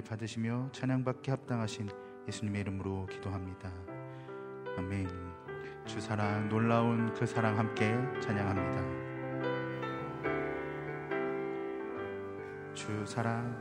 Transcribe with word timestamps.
은혜를 0.00 0.02
받으시며 0.02 0.70
찬양받기 0.72 1.30
합당하신 1.30 1.88
예수님의 2.26 2.62
이름으로 2.62 3.06
기도합니다. 3.06 3.70
아멘. 4.76 5.08
주 5.86 6.00
사랑 6.00 6.48
놀라운 6.48 7.12
그 7.14 7.26
사랑 7.26 7.58
함께 7.58 7.94
찬양합니다. 8.20 9.00
주 12.74 13.04
사랑 13.06 13.56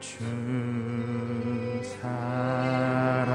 주 0.00 0.24
사랑 1.82 3.30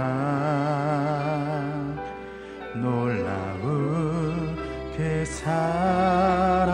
놀라운 2.82 4.56
그 4.96 5.26
사랑 5.26 6.66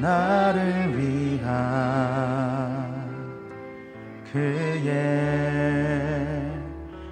나를 0.00 0.85
그의 4.36 4.92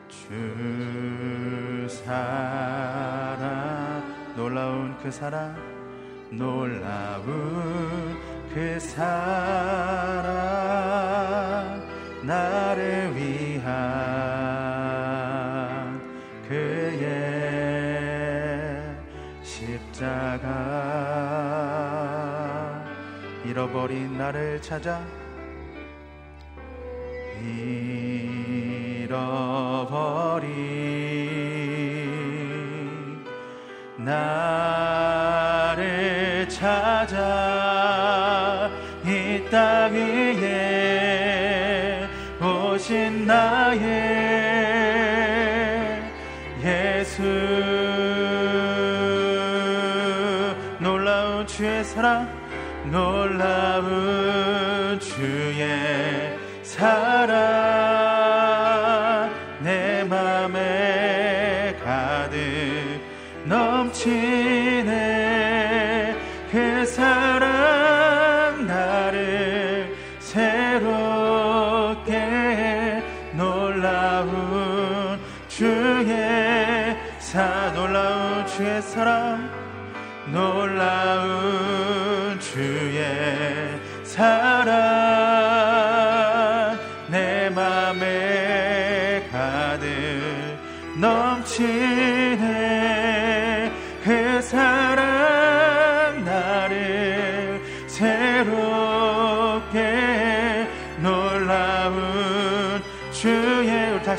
주 0.09 1.88
사랑. 1.89 3.45
놀라운 4.36 4.97
그 5.02 5.09
사랑 5.09 5.55
놀라운 6.31 8.17
그 8.53 8.77
사랑. 8.80 9.08
나를 12.23 13.16
위한 13.16 13.67
그의 16.49 17.08
십자가. 19.43 20.48
잃어버린 23.45 24.17
나를 24.17 24.61
찾아 24.61 25.02
잃어버린 29.03 30.58
나를 33.98 34.87
찾아 36.49 37.15
이 39.05 39.47
땅 39.49 39.93
위에 39.93 40.37
오신 42.42 43.26
나의 43.26 43.80
예수. 46.64 47.23
놀라운 50.80 51.47
주의 51.47 51.83
사랑 51.86 52.27
놀라운 52.92 53.87
주의 54.99 56.07
사랑 56.77 57.33
내 59.61 60.04
맘에 60.04 61.76
가득 61.83 62.38
넘치네. 63.45 64.86
그 66.52 66.86
사랑 66.86 68.67
나를 68.67 69.92
새롭게 70.20 70.52
해 72.14 73.04
놀라운 73.33 75.20
주의 75.48 76.95
사 77.17 77.73
놀라운 77.73 78.45
주의 78.45 78.80
사랑 78.83 79.27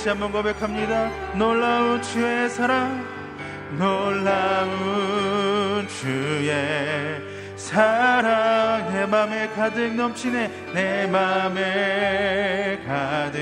한번 0.09 0.33
고백합니다. 0.33 1.11
놀라운 1.35 2.01
주의 2.03 2.49
사랑 2.49 3.07
놀라운 3.77 4.69
주의 5.89 7.21
사랑. 7.57 8.91
내 8.93 9.05
맘에 9.07 9.49
가득 9.51 9.95
넘치네 9.95 10.51
내 10.73 11.07
맘에 11.07 12.79
가득 12.87 13.39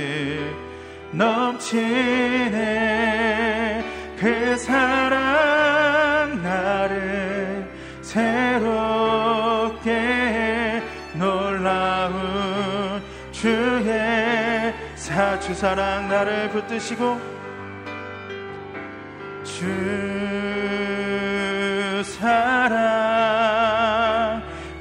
넘치네. 1.12 2.56
그 4.18 4.56
사랑 4.56 6.42
나를 6.42 7.64
새롭게 8.02 8.72
놀라운 11.14 12.16
주 13.30 13.75
의 15.16 15.18
사주 15.18 15.54
사랑 15.54 16.08
나를 16.10 16.50
붙드시고 16.50 17.18
주 19.44 19.64
사랑 22.04 22.82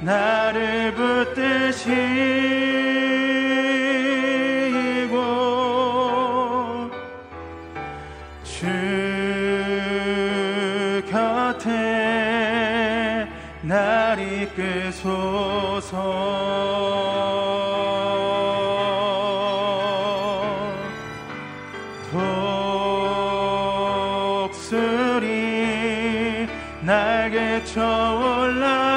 나를 0.02 0.92
붙드시고 0.92 1.86
주 8.44 8.66
곁에 11.10 11.70
날 13.62 14.18
이끄소서 14.20 15.96
쳐올라가듯 27.76 28.96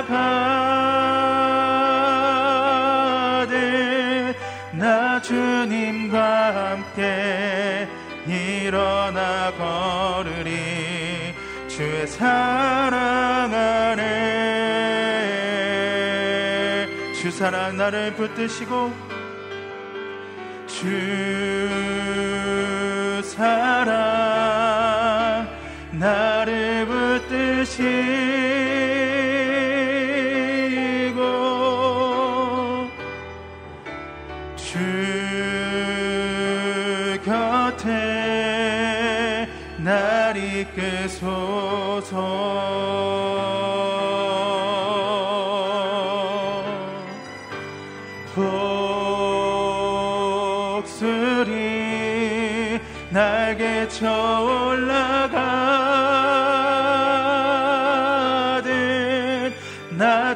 나 4.71 5.21
주님과 5.21 6.71
함께 6.71 7.89
일어나 8.25 9.51
걸으리. 9.57 11.35
주의 11.67 12.07
사랑 12.07 13.53
안에. 13.53 13.99
주 17.15 17.29
사랑 17.31 17.75
나를 17.75 18.13
붙드시고 18.13 18.93
주 20.67 20.87
사랑 23.23 23.89
나를 25.91 26.85
붙드시고 26.85 28.38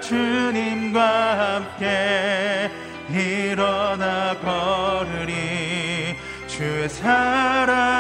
주님과 0.03 1.00
함께 1.79 2.69
일어나 3.09 4.36
걸으리. 4.39 6.15
주의 6.47 6.89
사랑 6.89 7.92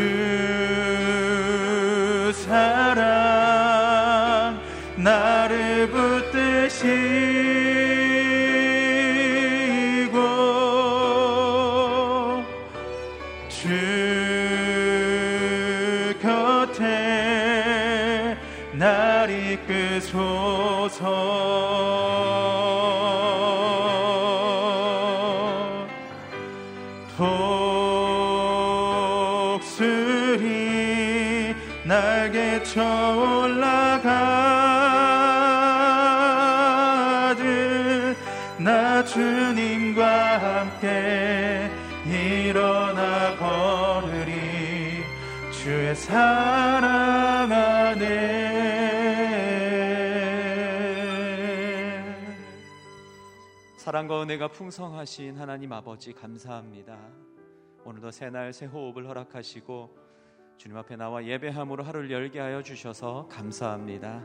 사랑 2.33 3.01
나를 4.95 5.91
붙드시고 5.91 6.71
주 13.49 13.69
곁에 16.23 16.87
날 18.75 19.29
이끄소서 19.29 21.30
날개 32.71 32.75
쳐 32.75 32.83
올라가듯 33.43 33.81
나 38.59 39.05
주님과 39.05 40.39
함께 40.39 41.69
일어나 42.07 43.37
걸으리. 43.37 45.03
주의 45.53 45.95
사랑 45.97 47.51
안에. 47.53 48.11
사랑과 53.77 54.23
은혜가 54.23 54.49
풍성하신 54.49 55.37
하나님 55.37 55.73
아버지 55.73 56.13
감사합니다. 56.13 56.97
오늘도 57.85 58.11
새날 58.13 58.53
새 58.53 58.67
호흡을 58.67 59.09
허락하시고 59.09 60.10
주님 60.61 60.77
앞에 60.77 60.95
나와 60.95 61.25
예배함으로 61.25 61.83
하루를 61.83 62.11
열게 62.11 62.39
하여 62.39 62.63
주셔서 62.63 63.27
감사합니다. 63.31 64.23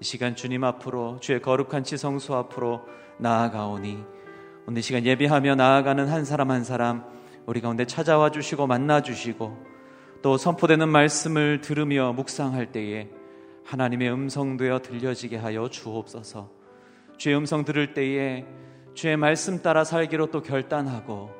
이 0.00 0.02
시간 0.02 0.34
주님 0.34 0.64
앞으로 0.64 1.18
주의 1.20 1.42
거룩한 1.42 1.84
지성소 1.84 2.34
앞으로 2.36 2.80
나아가오니 3.18 4.02
오늘 4.66 4.78
이 4.78 4.82
시간 4.82 5.04
예배하며 5.04 5.56
나아가는 5.56 6.08
한 6.08 6.24
사람 6.24 6.50
한 6.50 6.64
사람 6.64 7.04
우리 7.44 7.60
가운데 7.60 7.84
찾아와 7.84 8.30
주시고 8.30 8.66
만나 8.66 9.02
주시고 9.02 9.62
또 10.22 10.38
선포되는 10.38 10.88
말씀을 10.88 11.60
들으며 11.60 12.14
묵상할 12.14 12.72
때에 12.72 13.10
하나님의 13.66 14.10
음성 14.10 14.56
되어 14.56 14.78
들려지게 14.78 15.36
하여 15.36 15.68
주옵소서. 15.68 16.50
주의 17.18 17.36
음성 17.36 17.66
들을 17.66 17.92
때에 17.92 18.46
주의 18.94 19.18
말씀 19.18 19.60
따라 19.60 19.84
살기로 19.84 20.30
또 20.30 20.40
결단하고 20.40 21.30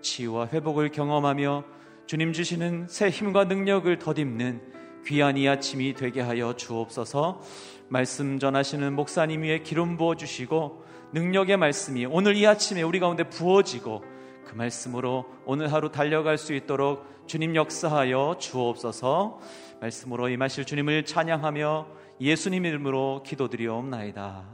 치유와 0.00 0.46
회복을 0.46 0.88
경험하며 0.92 1.79
주님 2.10 2.32
주시는 2.32 2.88
새 2.88 3.08
힘과 3.08 3.44
능력을 3.44 3.96
덧입는 4.00 4.60
귀한 5.06 5.36
이 5.36 5.48
아침이 5.48 5.94
되게 5.94 6.20
하여 6.20 6.56
주옵소서. 6.56 7.40
말씀 7.88 8.40
전하시는 8.40 8.96
목사님 8.96 9.42
위에 9.42 9.60
기름 9.60 9.96
부어 9.96 10.16
주시고 10.16 10.84
능력의 11.12 11.56
말씀이 11.56 12.06
오늘 12.06 12.34
이 12.34 12.44
아침에 12.48 12.82
우리 12.82 12.98
가운데 12.98 13.22
부어지고 13.22 14.02
그 14.44 14.56
말씀으로 14.56 15.24
오늘 15.44 15.72
하루 15.72 15.92
달려갈 15.92 16.36
수 16.36 16.52
있도록 16.52 17.28
주님 17.28 17.54
역사하여 17.54 18.38
주옵소서. 18.40 19.38
말씀으로 19.80 20.30
임하실 20.30 20.64
주님을 20.64 21.04
찬양하며 21.04 21.86
예수님 22.20 22.64
이름으로 22.64 23.22
기도드리옵나이다. 23.24 24.48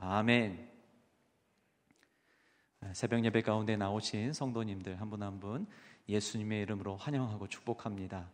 아멘. 0.00 0.66
새벽 2.92 3.24
예배 3.24 3.42
가운데 3.42 3.76
나오신 3.76 4.32
성도님들 4.32 5.00
한 5.00 5.10
분 5.10 5.22
한분 5.22 5.68
예수님의 6.08 6.62
이름으로 6.62 6.96
환영하고 6.96 7.48
축복합니다. 7.48 8.30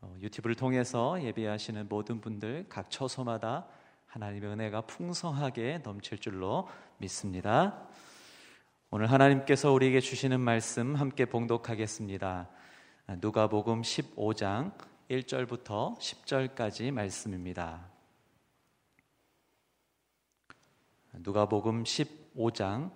어, 0.00 0.16
유튜브를 0.20 0.56
통해서 0.56 1.22
예배하시는 1.22 1.88
모든 1.88 2.20
분들 2.20 2.66
각 2.68 2.90
처소마다 2.90 3.66
하나님의 4.06 4.50
은혜가 4.50 4.82
풍성하게 4.82 5.78
넘칠 5.84 6.18
줄로 6.18 6.68
믿습니다. 6.98 7.86
오늘 8.90 9.10
하나님께서 9.10 9.72
우리에게 9.72 10.00
주시는 10.00 10.40
말씀 10.40 10.96
함께 10.96 11.24
봉독하겠습니다. 11.26 12.48
누가복음 13.20 13.82
15장 13.82 14.72
1절부터 15.08 15.96
10절까지 15.96 16.90
말씀입니다. 16.90 17.88
누가복음 21.12 21.84
15장 21.84 22.90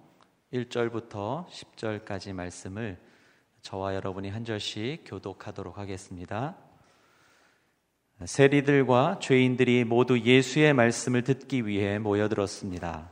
1절부터 0.53 1.47
10절까지 1.49 2.33
말씀을 2.33 3.01
저와 3.65 3.95
여러분이 3.95 4.29
한 4.29 4.45
절씩 4.45 5.05
교독하도록 5.07 5.79
하겠습니다. 5.79 6.55
세리들과 8.23 9.21
죄인들이 9.23 9.85
모두 9.85 10.21
예수의 10.21 10.75
말씀을 10.75 11.25
듣기 11.25 11.67
위해 11.67 11.99
모여들었습니다. 11.99 13.11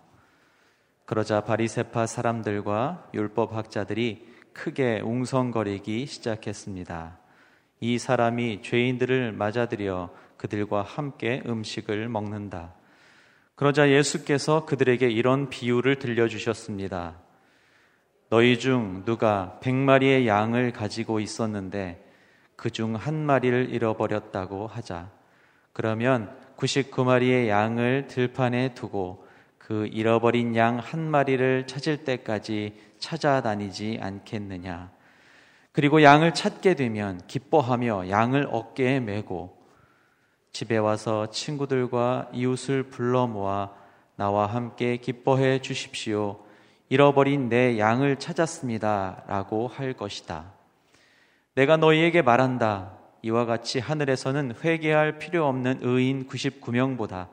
그러자 1.07 1.45
바리세파 1.45 2.07
사람들과 2.07 3.09
율법 3.15 3.57
학자들이 3.57 4.29
크게 4.53 5.01
웅성거리기 5.01 6.05
시작했습니다. 6.05 7.19
이 7.81 7.97
사람이 7.97 8.61
죄인들을 8.61 9.33
맞아들여 9.33 10.15
그들과 10.37 10.83
함께 10.83 11.43
음식을 11.47 12.11
먹는다. 12.11 12.75
그러자 13.55 13.89
예수께서 13.89 14.67
그들에게 14.67 15.09
이런 15.09 15.49
비유를 15.49 15.99
들려주셨습니다. 15.99 17.32
너희 18.33 18.59
중 18.59 19.05
누가 19.05 19.59
백 19.61 19.75
마리의 19.75 20.27
양을 20.27 20.73
가지고 20.73 21.21
있었는데 21.21 22.03
그 22.57 22.71
중 22.71 22.97
한 22.97 23.27
마리를 23.27 23.69
잃어버렸다고 23.69 24.69
하자. 24.69 25.11
그러면 25.75 26.35
99마리의 26.57 27.49
양을 27.49 28.07
들판에 28.07 28.73
두고 28.73 29.27
그 29.59 29.87
잃어버린 29.93 30.57
양 30.57 30.79
한 30.79 31.11
마리를 31.11 31.67
찾을 31.67 32.05
때까지 32.05 32.79
찾아다니지 32.99 33.99
않겠느냐. 34.01 34.91
그리고 35.73 36.03
양을 36.03 36.33
찾게 36.33 36.73
되면 36.73 37.21
기뻐하며 37.27 38.09
양을 38.09 38.49
어깨에 38.51 39.01
메고 39.01 39.63
집에 40.53 40.79
와서 40.79 41.29
친구들과 41.29 42.31
이웃을 42.33 42.85
불러 42.85 43.27
모아 43.27 43.73
나와 44.17 44.47
함께 44.47 44.97
기뻐해 44.97 45.61
주십시오. 45.61 46.51
잃어버린 46.93 47.49
내 47.49 47.79
양을 47.79 48.17
찾았습니다. 48.17 49.25
라고 49.27 49.67
할 49.67 49.95
것이다. 49.95 50.53
내가 51.55 51.79
너희에게 51.79 52.21
말한다. 52.21 52.99
이와 53.23 53.47
같이 53.47 53.79
하늘에서는 53.79 54.57
회개할 54.63 55.19
필요 55.19 55.47
없는 55.47 55.79
의인 55.81 56.29
99명보다 56.29 57.29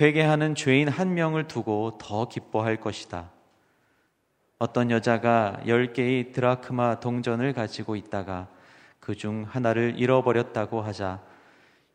회개하는 0.00 0.56
죄인 0.56 0.88
한 0.88 1.14
명을 1.14 1.46
두고 1.46 1.98
더 2.00 2.26
기뻐할 2.26 2.78
것이다. 2.78 3.30
어떤 4.58 4.90
여자가 4.90 5.60
10개의 5.66 6.32
드라크마 6.32 6.98
동전을 6.98 7.52
가지고 7.52 7.94
있다가 7.94 8.48
그 8.98 9.14
중 9.14 9.46
하나를 9.48 9.94
잃어버렸다고 9.98 10.80
하자 10.80 11.22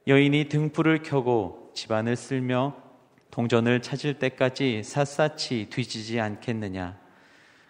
여인이 0.07 0.47
등불을 0.47 1.03
켜고 1.03 1.71
집안을 1.75 2.15
쓸며 2.15 2.73
동전을 3.31 3.81
찾을 3.81 4.19
때까지 4.19 4.83
샅샅이 4.83 5.67
뒤지지 5.69 6.19
않겠느냐. 6.19 6.97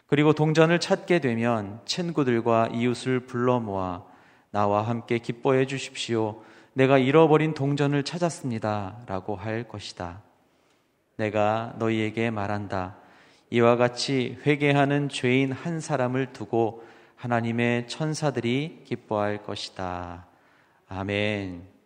그리고 0.08 0.34
동전을 0.34 0.80
찾게 0.80 1.20
되면 1.20 1.80
친구들과 1.86 2.70
이웃을 2.74 3.22
불러 3.22 3.60
모아 3.60 4.04
나와 4.50 4.82
함께 4.82 5.20
기뻐해 5.20 5.66
주십시오. 5.68 6.44
내가 6.74 6.98
잃어버린 6.98 7.54
동전을 7.54 8.04
찾았습니다. 8.04 9.04
라고 9.06 9.36
할 9.36 9.68
것이다. 9.68 10.22
내가 11.16 11.76
너희에게 11.78 12.32
말한다. 12.32 12.98
이와 13.52 13.76
같이 13.76 14.38
회개하는 14.46 15.10
죄인 15.10 15.52
한 15.52 15.80
사람을 15.80 16.34
두고 16.34 16.84
하나님의 17.16 17.88
천사들이 17.88 18.84
기뻐할 18.86 19.44
것이다. 19.44 20.26
아멘. 20.88 21.81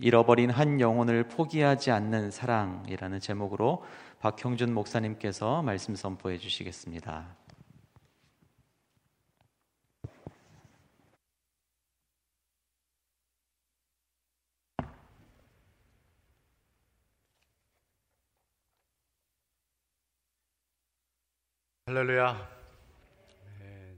잃어버린 0.00 0.50
한 0.50 0.80
영혼을 0.80 1.28
포기하지 1.28 1.90
않는 1.90 2.30
사랑이라는 2.30 3.20
제목으로 3.20 3.84
박형준 4.20 4.72
목사님께서 4.72 5.62
말씀 5.62 5.94
선포해 5.94 6.38
주시겠습니다. 6.38 7.36
할렐루야. 21.86 22.48
네. 23.60 23.94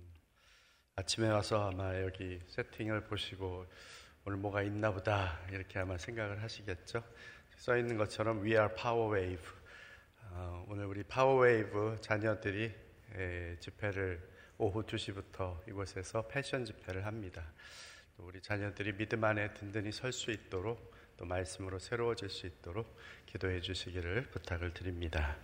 아침에 0.96 1.28
와서 1.28 1.70
아마 1.70 2.02
여기 2.02 2.40
세팅을 2.48 3.04
보시고 3.04 3.64
오늘 4.28 4.38
뭐가 4.38 4.62
있나 4.62 4.90
보다 4.90 5.38
이렇게 5.52 5.78
아마 5.78 5.96
생각을 5.96 6.42
하시겠죠. 6.42 7.00
써 7.58 7.76
있는 7.76 7.96
것처럼 7.96 8.42
We 8.42 8.54
are 8.54 8.68
Power 8.74 9.14
Wave. 9.14 9.44
어, 10.32 10.66
오늘 10.68 10.86
우리 10.86 11.04
Power 11.04 11.48
Wave 11.48 12.00
자녀들이 12.00 12.74
에, 13.14 13.56
집회를 13.60 14.20
오후 14.58 14.82
2시부터 14.82 15.68
이곳에서 15.68 16.26
패션 16.26 16.64
집회를 16.64 17.06
합니다. 17.06 17.44
또 18.16 18.24
우리 18.26 18.40
자녀들이 18.40 18.96
믿음 18.96 19.22
안에 19.22 19.54
든든히 19.54 19.92
설 19.92 20.10
수 20.12 20.32
있도록 20.32 20.92
또 21.16 21.24
말씀으로 21.24 21.78
새로워질 21.78 22.28
수 22.28 22.48
있도록 22.48 22.98
기도해 23.26 23.60
주시기를 23.60 24.22
부탁을 24.32 24.74
드립니다. 24.74 25.36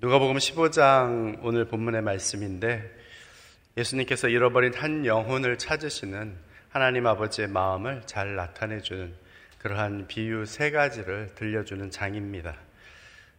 누가복음 0.00 0.36
15장 0.36 1.40
오늘 1.42 1.66
본문의 1.66 2.00
말씀인데 2.00 2.96
예수님께서 3.76 4.28
잃어버린 4.28 4.72
한 4.74 5.04
영혼을 5.04 5.58
찾으시는 5.58 6.46
하나님 6.70 7.06
아버지의 7.06 7.48
마음을 7.48 8.02
잘 8.04 8.36
나타내 8.36 8.82
주는 8.82 9.14
그러한 9.58 10.06
비유 10.06 10.44
세 10.44 10.70
가지를 10.70 11.34
들려주는 11.34 11.90
장입니다. 11.90 12.56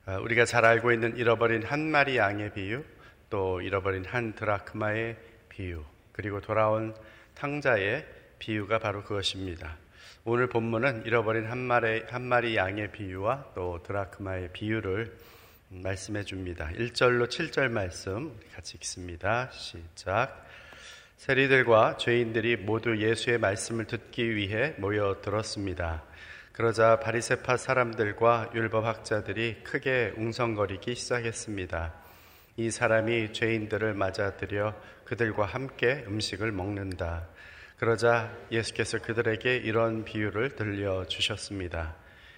아, 0.08 0.18
우리가 0.18 0.46
잘 0.46 0.66
알고 0.66 0.92
있는 0.92 1.16
잃어버린 1.16 1.64
한 1.64 1.92
마리 1.92 2.18
양의 2.18 2.54
비유, 2.54 2.84
또 3.30 3.62
잃어버린 3.62 4.04
한 4.06 4.34
드라크마의 4.34 5.16
비유, 5.48 5.84
그리고 6.12 6.42
돌아온 6.42 6.96
탕자의 7.36 8.04
비유가 8.40 8.80
바로 8.80 9.04
그것입니다. 9.04 9.78
오늘 10.26 10.50
본문은 10.50 11.06
잃어버린 11.06 11.46
한 11.46 11.60
마리, 11.60 12.04
한 12.10 12.24
마리 12.24 12.56
양의 12.56 12.92
비유와 12.92 13.52
또 13.54 13.84
드라크마의 13.84 14.50
비유를 14.54 15.16
말씀해 15.70 16.24
줍니다. 16.24 16.68
1절로 16.74 17.28
7절 17.28 17.70
말씀 17.70 18.36
같이 18.56 18.76
읽습니다. 18.78 19.52
시작. 19.52 20.49
세리들과 21.20 21.98
죄인들이 21.98 22.56
모두 22.56 22.98
예수의 22.98 23.40
말씀을 23.40 23.88
듣기 23.88 24.38
위해 24.38 24.74
모여 24.78 25.20
들었습니다. 25.22 26.02
그러자 26.54 27.02
바리세파 27.02 27.58
사람들과 27.58 28.52
율법 28.56 28.86
학자들이 28.86 29.58
크게 29.66 30.14
웅성거리기 30.16 30.96
시작했습니다. 30.96 31.94
이 32.56 32.72
사람이 32.72 33.34
죄인들을 33.34 33.96
맞아들여 33.96 34.74
그들과 35.04 35.46
함께 35.46 36.06
음식을 36.08 36.54
먹는다. 36.54 37.28
그러자 37.76 38.34
예수께서 38.50 39.00
그들에게 39.00 39.58
이런 39.58 40.06
비유를 40.06 40.56
들려 40.56 41.04
주셨습니다. 41.06 41.96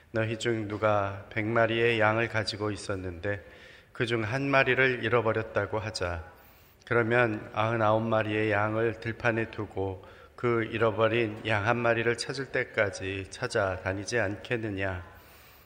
너희 0.10 0.38
중 0.38 0.68
누가 0.68 1.28
백 1.30 1.46
마리의 1.46 2.00
양을 2.00 2.30
가지고 2.30 2.72
있었는데 2.72 3.46
그 3.94 4.08
중 4.08 4.24
한 4.24 4.50
마리를 4.50 5.04
잃어버렸다고 5.04 5.78
하자. 5.78 6.41
그러면 6.86 7.50
아흔아홉 7.54 8.04
마리의 8.04 8.52
양을 8.52 9.00
들판에 9.00 9.52
두고 9.52 10.04
그 10.36 10.64
잃어버린 10.72 11.40
양 11.46 11.68
한 11.68 11.78
마리를 11.78 12.18
찾을 12.18 12.48
때까지 12.48 13.28
찾아다니지 13.30 14.20
않겠느냐. 14.20 15.06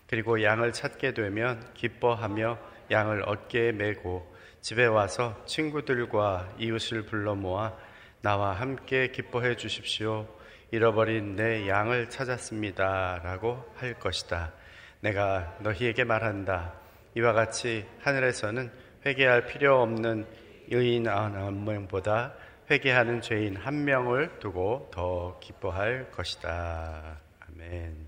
그리고 0.07 0.43
양을 0.43 0.73
찾게 0.73 1.13
되면 1.13 1.63
기뻐하며 1.73 2.57
양을 2.91 3.23
어깨에 3.25 3.71
메고 3.71 4.29
집에 4.61 4.85
와서 4.85 5.41
친구들과 5.45 6.55
이웃을 6.59 7.03
불러 7.05 7.35
모아 7.35 7.73
나와 8.21 8.53
함께 8.53 9.07
기뻐해 9.07 9.55
주십시오. 9.55 10.27
잃어버린 10.71 11.35
내 11.35 11.67
양을 11.67 12.09
찾았습니다. 12.09 13.21
라고 13.23 13.63
할 13.75 13.93
것이다. 13.93 14.51
내가 14.99 15.55
너희에게 15.59 16.03
말한다. 16.03 16.73
이와 17.15 17.33
같이 17.33 17.85
하늘에서는 18.01 18.71
회개할 19.05 19.45
필요 19.45 19.81
없는 19.81 20.25
의인 20.71 21.07
한 21.07 21.65
명보다 21.65 22.33
회개하는 22.69 23.21
죄인 23.21 23.55
한 23.57 23.85
명을 23.85 24.39
두고 24.39 24.89
더 24.91 25.39
기뻐할 25.39 26.09
것이다. 26.11 27.19
아멘. 27.47 28.07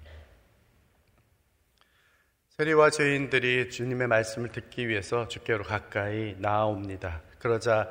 세리와 2.58 2.90
죄인들이 2.90 3.70
주님의 3.70 4.08
말씀을 4.08 4.50
듣기 4.50 4.88
위해서 4.88 5.28
주께로 5.28 5.64
가까이 5.64 6.36
나아옵니다. 6.40 7.22
그러자 7.38 7.88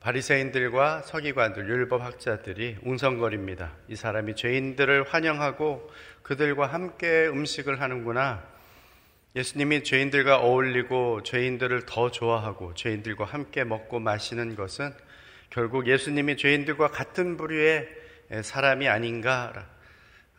바리새인들과 0.00 1.02
서기관들, 1.02 1.68
율법 1.68 2.02
학자들이 2.02 2.78
웅성거립니다. 2.82 3.72
이 3.88 3.96
사람이 3.96 4.36
죄인들을 4.36 5.12
환영하고 5.12 5.90
그들과 6.22 6.66
함께 6.66 7.26
음식을 7.26 7.80
하는구나. 7.80 8.57
예수님이 9.38 9.84
죄인들과 9.84 10.38
어울리고 10.40 11.22
죄인들을 11.22 11.86
더 11.86 12.10
좋아하고 12.10 12.74
죄인들과 12.74 13.24
함께 13.24 13.62
먹고 13.62 14.00
마시는 14.00 14.56
것은 14.56 14.92
결국 15.48 15.86
예수님이 15.86 16.36
죄인들과 16.36 16.88
같은 16.88 17.36
부류의 17.36 17.88
사람이 18.42 18.88
아닌가 18.88 19.68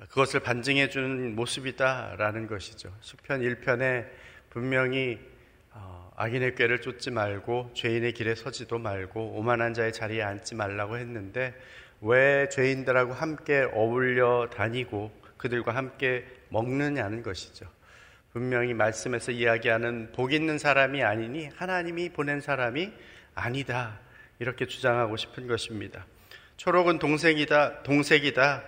그것을 0.10 0.41
반증해 0.41 0.89
주는 0.89 1.34
모습이다라는 1.34 2.48
것이죠. 2.48 2.94
시편 3.00 3.39
1편에 3.39 4.06
분명히 4.50 5.18
악인의 6.18 6.56
꾀를 6.56 6.82
쫓지 6.82 7.10
말고 7.12 7.72
죄인의 7.75 8.12
길에 8.12 8.36
서지도 8.36 8.79
말고 8.79 9.38
오만한 9.38 9.74
자의 9.74 9.94
자리에 9.94 10.22
앉지 10.24 10.56
말라고 10.56 10.98
했는데 10.98 11.56
왜 12.01 12.50
죄인들하고 12.50 13.13
함께 13.13 13.65
어울려 13.72 14.50
다니고 14.53 15.10
그들과 15.38 15.74
함께 15.74 16.25
먹느냐는 16.50 17.24
것이죠. 17.24 17.79
분명히 18.32 18.74
말씀에서 18.74 19.32
이야기하는 19.32 20.12
복 20.14 20.34
있는 20.34 20.58
사람이 20.60 21.04
아니니 21.04 21.50
하나님이 21.56 22.10
보낸 22.10 22.42
사람이 22.42 22.92
아니다. 23.34 24.00
이렇게 24.40 24.68
주장하고 24.68 25.18
싶은 25.18 25.48
것입니다. 25.48 26.06
초록은 26.58 27.00
동색이다, 27.00 27.84
동색이다. 27.84 28.64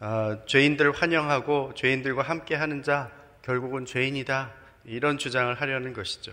어, 0.00 0.42
죄인들 0.46 0.92
환영하고 0.92 1.74
죄인들과 1.74 2.22
함께 2.22 2.54
하는 2.54 2.82
자 2.82 3.10
결국은 3.42 3.84
죄인이다. 3.84 4.52
이런 4.86 5.18
주장을 5.18 5.52
하려는 5.54 5.92
것이죠. 5.92 6.32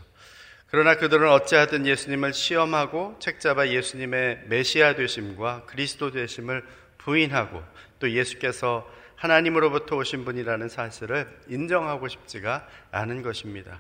그러나 0.68 0.96
그들은 0.96 1.30
어찌하든 1.30 1.86
예수님을 1.86 2.34
시험하고 2.34 3.18
책잡아 3.20 3.68
예수님의 3.68 4.44
메시아 4.48 4.96
되심과 4.96 5.66
그리스도 5.66 6.12
되심을 6.12 6.64
부인하고 6.98 7.62
또 8.00 8.10
예수께서 8.10 8.90
하나님으로부터 9.22 9.98
오신 9.98 10.26
분이라는 10.26 10.68
사실을 10.68 11.28
인정하고 11.48 12.08
싶지가 12.08 12.68
않은 12.90 13.22
것입니다. 13.22 13.80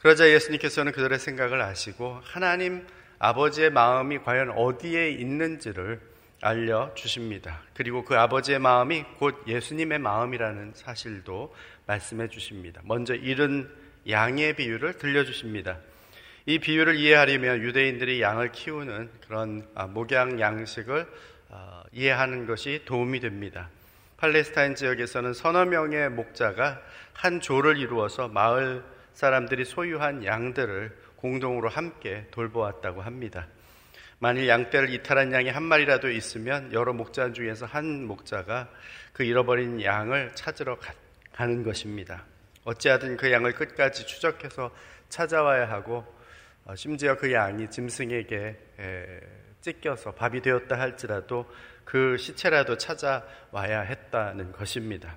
그러자 0.00 0.28
예수님께서는 0.28 0.90
그들의 0.90 1.18
생각을 1.20 1.62
아시고 1.62 2.20
하나님 2.24 2.84
아버지의 3.20 3.70
마음이 3.70 4.18
과연 4.18 4.50
어디에 4.50 5.10
있는지를 5.12 6.00
알려주십니다. 6.40 7.62
그리고 7.72 8.04
그 8.04 8.18
아버지의 8.18 8.58
마음이 8.58 9.04
곧 9.18 9.44
예수님의 9.46 10.00
마음이라는 10.00 10.72
사실도 10.74 11.54
말씀해 11.86 12.28
주십니다. 12.28 12.80
먼저 12.84 13.14
잃은 13.14 13.70
양의 14.08 14.56
비유를 14.56 14.98
들려주십니다. 14.98 15.78
이 16.46 16.58
비유를 16.58 16.96
이해하려면 16.96 17.62
유대인들이 17.62 18.20
양을 18.20 18.50
키우는 18.50 19.08
그런 19.26 19.66
아, 19.76 19.86
목양 19.86 20.40
양식을 20.40 21.06
어, 21.50 21.82
이해하는 21.92 22.46
것이 22.46 22.82
도움이 22.84 23.20
됩니다. 23.20 23.70
팔레스타인 24.24 24.74
지역에서는 24.74 25.34
서너 25.34 25.66
명의 25.66 26.08
목자가 26.08 26.80
한 27.12 27.40
조를 27.40 27.76
이루어서 27.76 28.26
마을 28.26 28.82
사람들이 29.12 29.66
소유한 29.66 30.24
양들을 30.24 30.96
공동으로 31.16 31.68
함께 31.68 32.26
돌보았다고 32.30 33.02
합니다. 33.02 33.46
만일 34.20 34.48
양떼를 34.48 34.94
이탈한 34.94 35.34
양이 35.34 35.50
한 35.50 35.62
마리라도 35.64 36.10
있으면 36.10 36.72
여러 36.72 36.94
목자 36.94 37.34
중에서 37.34 37.66
한 37.66 38.06
목자가 38.06 38.70
그 39.12 39.24
잃어버린 39.24 39.82
양을 39.82 40.34
찾으러 40.34 40.78
가 40.78 40.94
는 41.46 41.62
것입니다. 41.62 42.24
어찌하든 42.64 43.18
그 43.18 43.30
양을 43.30 43.52
끝까지 43.52 44.06
추적해서 44.06 44.70
찾아와야 45.10 45.68
하고 45.68 46.02
어, 46.64 46.74
심지어 46.74 47.14
그 47.18 47.30
양이 47.30 47.68
짐승에게 47.68 48.56
찢겨서 49.60 50.12
밥이 50.12 50.40
되었다 50.40 50.78
할지라도 50.78 51.46
그 51.84 52.16
시체라도 52.16 52.78
찾아와야 52.78 53.80
했다는 53.80 54.52
것입니다. 54.52 55.16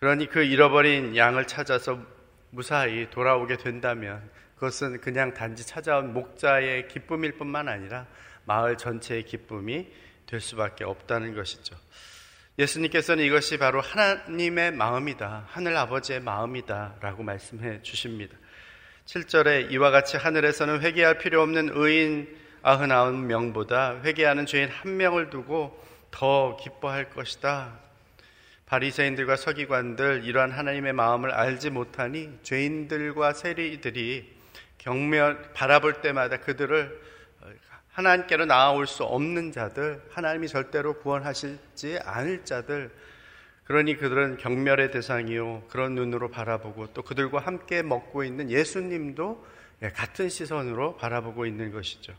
그러니 0.00 0.28
그 0.28 0.42
잃어버린 0.42 1.16
양을 1.16 1.46
찾아서 1.46 1.98
무사히 2.50 3.08
돌아오게 3.10 3.56
된다면 3.56 4.28
그것은 4.54 5.00
그냥 5.00 5.34
단지 5.34 5.66
찾아온 5.66 6.12
목자의 6.12 6.88
기쁨일 6.88 7.32
뿐만 7.32 7.68
아니라 7.68 8.06
마을 8.44 8.76
전체의 8.76 9.24
기쁨이 9.24 9.88
될 10.26 10.40
수밖에 10.40 10.84
없다는 10.84 11.34
것이죠. 11.34 11.76
예수님께서는 12.58 13.24
이것이 13.24 13.58
바로 13.58 13.80
하나님의 13.80 14.72
마음이다. 14.72 15.46
하늘 15.48 15.76
아버지의 15.76 16.20
마음이다. 16.20 16.96
라고 17.00 17.22
말씀해 17.22 17.82
주십니다. 17.82 18.36
7절에 19.06 19.72
이와 19.72 19.90
같이 19.90 20.16
하늘에서는 20.16 20.80
회개할 20.80 21.18
필요 21.18 21.42
없는 21.42 21.70
의인 21.74 22.43
99명보다 22.64 24.02
회개하는 24.02 24.46
죄인 24.46 24.68
한 24.68 24.96
명을 24.96 25.30
두고 25.30 25.80
더 26.10 26.56
기뻐할 26.56 27.10
것이다. 27.10 27.78
바리새인들과 28.66 29.36
서기관들 29.36 30.24
이러한 30.24 30.50
하나님의 30.50 30.92
마음을 30.94 31.30
알지 31.30 31.70
못하니 31.70 32.38
죄인들과 32.42 33.34
세리들이 33.34 34.34
경멸 34.78 35.52
바라볼 35.52 36.00
때마다 36.00 36.38
그들을 36.38 37.00
하나님께로 37.90 38.46
나아올 38.46 38.88
수 38.88 39.04
없는 39.04 39.52
자들, 39.52 40.02
하나님이 40.10 40.48
절대로 40.48 40.94
구원하실지 40.94 42.00
않을 42.02 42.44
자들, 42.44 42.90
그러니 43.64 43.96
그들은 43.96 44.36
경멸의 44.38 44.90
대상이요. 44.90 45.64
그런 45.68 45.94
눈으로 45.94 46.30
바라보고 46.30 46.88
또 46.92 47.02
그들과 47.02 47.38
함께 47.38 47.82
먹고 47.82 48.24
있는 48.24 48.50
예수님도 48.50 49.46
예, 49.82 49.90
같은 49.90 50.28
시선으로 50.28 50.96
바라보고 50.96 51.46
있는 51.46 51.72
것이죠. 51.72 52.14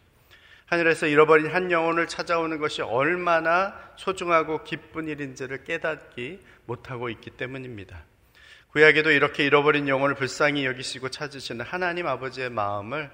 하늘에서 0.65 1.05
잃어버린 1.07 1.47
한 1.47 1.71
영혼을 1.71 2.07
찾아오는 2.07 2.57
것이 2.57 2.81
얼마나 2.81 3.79
소중하고 3.97 4.63
기쁜 4.63 5.07
일인지를 5.07 5.63
깨닫기 5.63 6.43
못하고 6.65 7.09
있기 7.09 7.31
때문입니다. 7.31 8.03
구약에도 8.71 9.11
이렇게 9.11 9.45
잃어버린 9.45 9.87
영혼을 9.87 10.15
불쌍히 10.15 10.65
여기시고 10.65 11.09
찾으시는 11.09 11.63
하나님 11.63 12.07
아버지의 12.07 12.49
마음을 12.49 13.09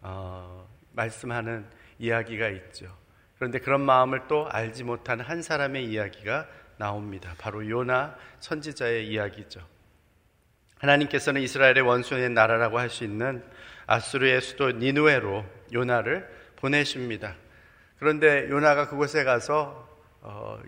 어, 0.00 0.66
말씀하는 0.92 1.66
이야기가 1.98 2.48
있죠. 2.48 2.96
그런데 3.36 3.58
그런 3.58 3.82
마음을 3.82 4.22
또 4.26 4.48
알지 4.50 4.84
못한 4.84 5.20
한 5.20 5.42
사람의 5.42 5.84
이야기가 5.84 6.48
나옵니다. 6.78 7.34
바로 7.38 7.68
요나 7.68 8.16
선지자의 8.40 9.06
이야기죠. 9.06 9.60
하나님께서는 10.78 11.42
이스라엘의 11.42 11.82
원수의 11.82 12.30
나라라고 12.30 12.78
할 12.78 12.88
수 12.88 13.04
있는 13.04 13.44
아수르의 13.86 14.40
수도 14.40 14.70
니누에로 14.70 15.44
요나를 15.72 16.39
보내십니다. 16.60 17.36
그런데 17.98 18.48
요나가 18.48 18.88
그곳에 18.88 19.24
가서 19.24 19.88
어, 20.22 20.60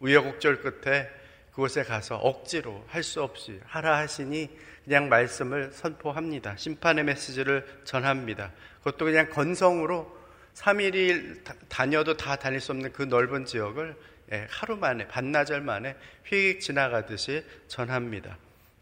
우여곡절 0.00 0.60
끝에 0.60 1.08
그곳에 1.52 1.84
가서 1.84 2.16
억지로 2.16 2.84
할 2.88 3.02
수 3.02 3.22
없이 3.22 3.60
하라 3.64 3.96
하시니 3.98 4.50
그냥 4.84 5.08
말씀을 5.08 5.72
선포합니다. 5.72 6.56
심판의 6.56 7.04
메시지를 7.04 7.66
전합니다. 7.84 8.52
그것도 8.78 9.04
그냥 9.06 9.30
건성으로 9.30 10.16
3일이 10.54 11.42
다녀도 11.68 12.16
다 12.16 12.36
다닐 12.36 12.60
수 12.60 12.72
없는 12.72 12.92
그 12.92 13.02
넓은 13.02 13.44
지역을 13.46 13.96
예, 14.32 14.46
하루 14.50 14.76
만에, 14.76 15.06
반나절 15.06 15.60
만에 15.60 15.96
휙 16.24 16.60
지나가듯이 16.60 17.44
전합니다. 17.68 18.36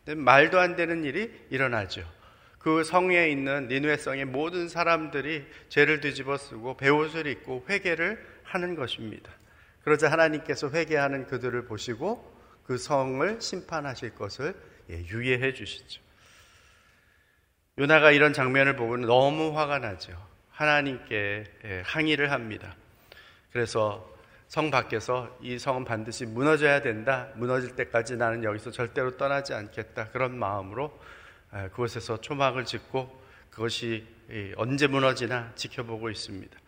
말도 0.06 0.58
안 0.58 0.76
되는 0.76 1.04
일이 1.04 1.30
일어나죠. 1.50 2.04
그 2.64 2.82
성에 2.82 3.28
있는 3.28 3.68
니누의 3.68 3.98
성의 3.98 4.24
모든 4.24 4.70
사람들이 4.70 5.44
죄를 5.68 6.00
뒤집어 6.00 6.38
쓰고 6.38 6.78
배옷을 6.78 7.26
입고 7.26 7.66
회개를 7.68 8.18
하는 8.42 8.74
것입니다. 8.74 9.30
그러자 9.82 10.10
하나님께서 10.10 10.70
회개하는 10.70 11.26
그들을 11.26 11.66
보시고 11.66 12.34
그 12.64 12.78
성을 12.78 13.38
심판하실 13.38 14.14
것을 14.14 14.54
예, 14.88 14.94
유예해 14.94 15.52
주시죠. 15.52 16.00
요나가 17.76 18.12
이런 18.12 18.32
장면을 18.32 18.76
보고는 18.76 19.06
너무 19.06 19.58
화가 19.58 19.80
나죠. 19.80 20.16
하나님께 20.48 21.44
예, 21.66 21.82
항의를 21.84 22.32
합니다. 22.32 22.76
그래서 23.52 24.10
성 24.48 24.70
밖에서 24.70 25.36
이 25.42 25.58
성은 25.58 25.84
반드시 25.84 26.24
무너져야 26.24 26.80
된다. 26.80 27.28
무너질 27.34 27.76
때까지 27.76 28.16
나는 28.16 28.42
여기서 28.42 28.70
절대로 28.70 29.18
떠나지 29.18 29.52
않겠다. 29.52 30.08
그런 30.12 30.38
마음으로 30.38 30.98
예, 30.98 31.13
그곳에서 31.70 32.20
초막을 32.20 32.64
짓고 32.64 33.24
그것이 33.50 34.06
언제 34.56 34.86
무너지나 34.86 35.52
지켜보고 35.54 36.10
있습니다. 36.10 36.58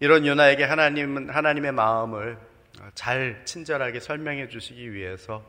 이런 0.00 0.26
요나에게 0.26 0.64
하나님은 0.64 1.30
하나님의 1.30 1.72
마음을 1.72 2.38
잘 2.94 3.42
친절하게 3.44 4.00
설명해 4.00 4.48
주시기 4.48 4.92
위해서 4.92 5.44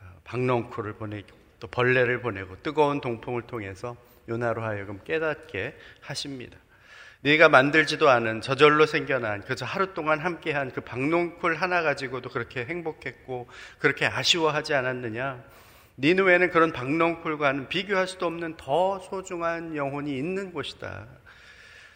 어, 0.00 0.20
박농쿨을 0.24 0.94
보내고 0.94 1.28
또 1.60 1.66
벌레를 1.68 2.20
보내고 2.20 2.62
뜨거운 2.62 3.00
동풍을 3.00 3.42
통해서 3.42 3.96
요나로 4.28 4.62
하여금 4.62 5.00
깨닫게 5.04 5.76
하십니다. 6.00 6.56
네가 7.20 7.48
만들지도 7.48 8.08
않은 8.08 8.40
저절로 8.40 8.86
생겨난 8.86 9.42
그저 9.42 9.64
하루 9.64 9.94
동안 9.94 10.20
함께한 10.20 10.72
그 10.72 10.80
박농쿨 10.80 11.56
하나 11.56 11.82
가지고도 11.82 12.30
그렇게 12.30 12.64
행복했고 12.64 13.48
그렇게 13.78 14.06
아쉬워하지 14.06 14.74
않았느냐? 14.74 15.42
니누에는 15.98 16.50
그런 16.50 16.72
박농쿨과는 16.72 17.68
비교할 17.68 18.06
수도 18.06 18.26
없는 18.26 18.56
더 18.56 18.98
소중한 18.98 19.76
영혼이 19.76 20.16
있는 20.16 20.52
곳이다. 20.52 21.06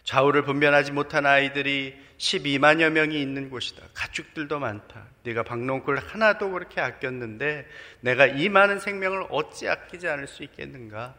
좌우를 0.04 0.44
분별하지 0.44 0.92
못한 0.92 1.26
아이들이 1.26 1.94
12만여 2.16 2.90
명이 2.90 3.20
있는 3.20 3.50
곳이다. 3.50 3.82
가축들도 3.92 4.58
많다. 4.58 5.04
네가 5.22 5.42
박농쿨 5.42 5.98
하나도 5.98 6.50
그렇게 6.50 6.80
아꼈는데 6.80 7.66
내가 8.00 8.26
이 8.26 8.48
많은 8.48 8.78
생명을 8.78 9.26
어찌 9.30 9.68
아끼지 9.68 10.08
않을 10.08 10.26
수 10.26 10.42
있겠는가? 10.42 11.14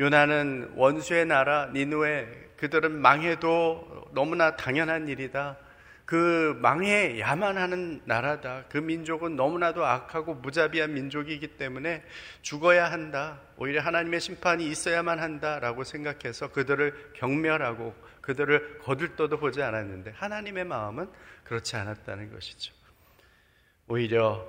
요나는 0.00 0.72
원수의 0.76 1.26
나라 1.26 1.66
니누에 1.72 2.26
그들은 2.56 2.92
망해도 3.00 4.08
너무나 4.12 4.56
당연한 4.56 5.08
일이다. 5.08 5.56
그 6.04 6.58
망해야만 6.60 7.56
하는 7.56 8.02
나라다. 8.04 8.64
그 8.68 8.76
민족은 8.76 9.36
너무나도 9.36 9.84
악하고 9.84 10.34
무자비한 10.34 10.92
민족이기 10.92 11.56
때문에 11.56 12.02
죽어야 12.42 12.90
한다. 12.90 13.40
오히려 13.56 13.80
하나님의 13.80 14.20
심판이 14.20 14.68
있어야만 14.68 15.18
한다라고 15.18 15.84
생각해서 15.84 16.52
그들을 16.52 17.12
경멸하고 17.14 17.94
그들을 18.20 18.78
거들떠도 18.80 19.38
보지 19.38 19.62
않았는데 19.62 20.12
하나님의 20.14 20.64
마음은 20.64 21.08
그렇지 21.44 21.76
않았다는 21.76 22.32
것이죠. 22.32 22.74
오히려 23.86 24.46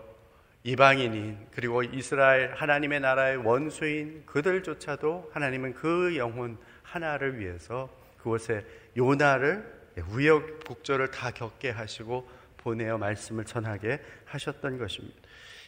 이방인인 0.64 1.48
그리고 1.52 1.84
이스라엘 1.84 2.54
하나님의 2.54 3.00
나라의 3.00 3.38
원수인 3.38 4.26
그들조차도 4.26 5.30
하나님은 5.34 5.76
그 5.76 6.18
영혼 6.18 6.58
하나를 6.84 7.40
위해서 7.40 7.90
그곳에 8.18 8.66
요나를 8.98 9.75
우여곡절을 10.02 11.12
다 11.12 11.32
겪게 11.32 11.70
하시고 11.70 12.30
보내어 12.58 12.98
말씀을 12.98 13.46
전하게 13.46 14.02
하셨던 14.26 14.78
것입니다. 14.78 15.16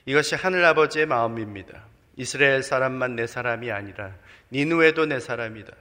이것이 0.06 0.36
하늘 0.36 0.66
아버지의 0.66 1.06
마음입니다. 1.06 1.86
이스라엘 2.16 2.64
사람만 2.64 3.16
내 3.16 3.28
사람이 3.28 3.72
아니라 3.72 4.14
니누에도 4.52 5.06
내 5.06 5.20
사람이다. 5.20 5.72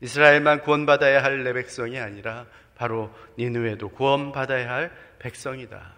이스라엘만 0.00 0.62
구원받아야 0.62 1.22
할 1.22 1.44
내 1.44 1.52
백성이 1.52 1.98
아니라 2.00 2.46
바로 2.74 3.14
니누에도 3.38 3.90
구원받아야 3.90 4.68
할 4.68 4.92
백성이다. 5.20 5.94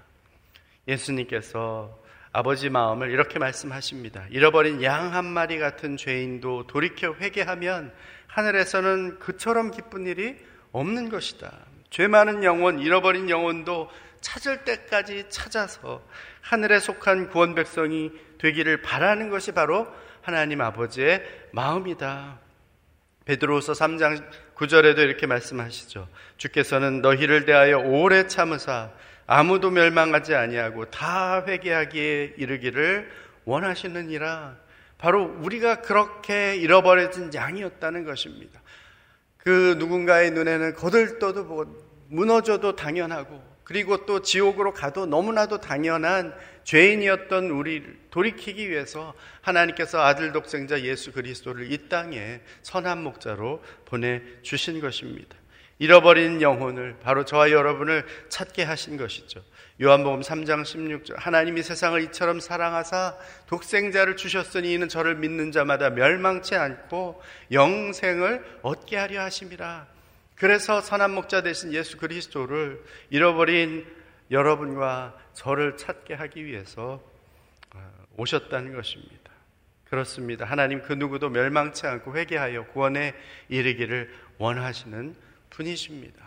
예수님께서 0.87 1.99
아버지 2.33 2.69
마음을 2.69 3.11
이렇게 3.11 3.38
말씀하십니다. 3.38 4.27
잃어버린 4.31 4.83
양 4.83 5.14
한 5.14 5.25
마리 5.25 5.59
같은 5.59 5.97
죄인도 5.97 6.66
돌이켜 6.66 7.14
회개하면 7.14 7.92
하늘에서는 8.27 9.19
그처럼 9.19 9.71
기쁜 9.71 10.07
일이 10.07 10.37
없는 10.73 11.09
것이다. 11.09 11.51
죄 11.96 12.09
많은 12.09 12.44
영혼, 12.44 12.78
잃어버린 12.78 13.30
영혼도 13.30 13.88
찾을 14.20 14.64
때까지 14.64 15.30
찾아서 15.30 16.02
하늘에 16.42 16.78
속한 16.78 17.30
구원 17.30 17.54
백성이 17.54 18.12
되기를 18.37 18.82
바라는 18.82 19.30
것이 19.30 19.52
바로 19.52 19.88
하나님 20.20 20.61
아버지의 20.61 21.24
마음이다. 21.52 22.38
베드로서 23.24 23.72
3장 23.72 24.30
9절에도 24.56 24.98
이렇게 24.98 25.26
말씀하시죠. 25.26 26.06
주께서는 26.37 27.00
너희를 27.00 27.46
대하여 27.46 27.78
오래 27.78 28.26
참으사 28.26 28.90
아무도 29.26 29.70
멸망하지 29.70 30.35
아니하고 30.35 30.90
다 30.90 31.46
회개하기에 31.46 32.35
이르기를 32.37 33.11
원하시느니라. 33.46 34.54
바로 34.98 35.35
우리가 35.40 35.80
그렇게 35.80 36.56
잃어버려진 36.56 37.32
양이었다는 37.32 38.04
것입니다. 38.04 38.61
그 39.38 39.76
누군가의 39.78 40.32
눈에는 40.32 40.74
거들떠도 40.74 41.46
보고 41.46 41.86
무너져도 42.09 42.77
당연하고 42.77 43.57
그리고 43.64 44.07
또 44.07 44.23
지옥으로 44.23 44.73
가도 44.73 45.07
너무나도 45.07 45.61
당연한 45.61 46.33
죄인이었던 46.62 47.51
우리를 47.51 47.99
돌이키기 48.11 48.71
위해서 48.71 49.12
하나님께서 49.40 50.01
아들 50.01 50.33
독생자 50.33 50.81
예수 50.83 51.12
그리스도를 51.12 51.73
이 51.73 51.88
땅에 51.88 52.40
선한 52.62 53.03
목자로 53.03 53.62
보내주신 53.87 54.81
것입니다. 54.81 55.37
잃어버린 55.79 56.40
영혼을 56.40 56.97
바로 57.03 57.25
저와 57.25 57.51
여러분을 57.51 58.07
찾게 58.29 58.62
하신 58.62 58.97
것이죠. 58.97 59.42
요한복음 59.83 60.21
3장 60.21 60.62
16절 60.62 61.16
하나님이 61.16 61.62
세상을 61.62 62.01
이처럼 62.05 62.40
사랑하사 62.40 63.16
독생자를 63.47 64.16
주셨으니 64.16 64.73
이는 64.73 64.88
저를 64.88 65.16
믿는 65.16 65.53
자마다 65.53 65.90
멸망치 65.90 66.55
않고 66.55 67.21
영생을 67.53 68.61
얻게 68.62 68.97
하려 68.97 69.23
하심이라. 69.23 69.95
그래서 70.37 70.83
선한 70.83 71.12
목자 71.12 71.42
되신 71.42 71.72
예수 71.72 71.96
그리스도를 71.96 72.85
잃어버린 73.11 73.87
여러분과 74.31 75.18
저를 75.33 75.77
찾게 75.77 76.14
하기 76.14 76.44
위해서 76.44 77.03
어, 77.75 77.92
오셨다는 78.16 78.75
것입니다. 78.75 79.33
그렇습니다. 79.85 80.44
하나님 80.44 80.83
그 80.83 80.92
누구도 80.92 81.31
멸망치 81.31 81.87
않고 81.87 82.16
회개하여 82.16 82.66
구원에 82.66 83.14
이르기를 83.49 84.12
원하시는 84.38 85.14
분이십니다. 85.51 86.27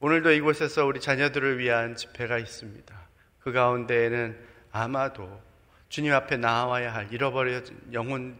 오늘도 0.00 0.32
이곳에서 0.32 0.86
우리 0.86 1.00
자녀들을 1.00 1.58
위한 1.58 1.96
집회가 1.96 2.38
있습니다. 2.38 3.08
그 3.40 3.52
가운데에는 3.52 4.38
아마도 4.70 5.42
주님 5.88 6.12
앞에 6.14 6.36
나와야 6.36 6.94
할 6.94 7.12
잃어버려진 7.12 7.78
영혼 7.92 8.38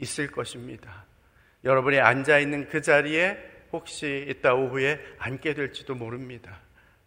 있을 0.00 0.30
것입니다. 0.30 1.04
여러분이 1.64 1.98
앉아 1.98 2.38
있는 2.38 2.68
그 2.68 2.80
자리에 2.80 3.55
혹시 3.72 4.26
이따 4.28 4.54
오후에 4.54 5.00
앉게 5.18 5.54
될지도 5.54 5.94
모릅니다. 5.94 6.60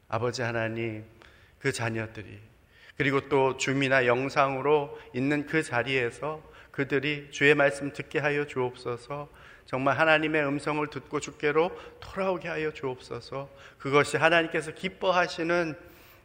아버지 0.08 0.42
하나님, 0.42 1.06
그 1.60 1.72
자녀들이 1.72 2.40
그리고 3.00 3.30
또 3.30 3.56
줌이나 3.56 4.06
영상으로 4.06 5.00
있는 5.14 5.46
그 5.46 5.64
자리에서 5.64 6.44
그들이 6.72 7.30
주의 7.32 7.56
말씀 7.56 7.94
듣게 7.94 8.20
하여 8.20 8.46
주옵소서. 8.46 9.30
정말 9.66 9.98
하나님의 9.98 10.46
음성을 10.46 10.86
듣고 10.88 11.22
주께로 11.22 11.72
돌아오게 12.02 12.50
하여 12.50 12.74
주옵소서. 12.74 13.50
그것이 13.78 14.18
하나님께서 14.18 14.74
기뻐하시는 14.74 15.76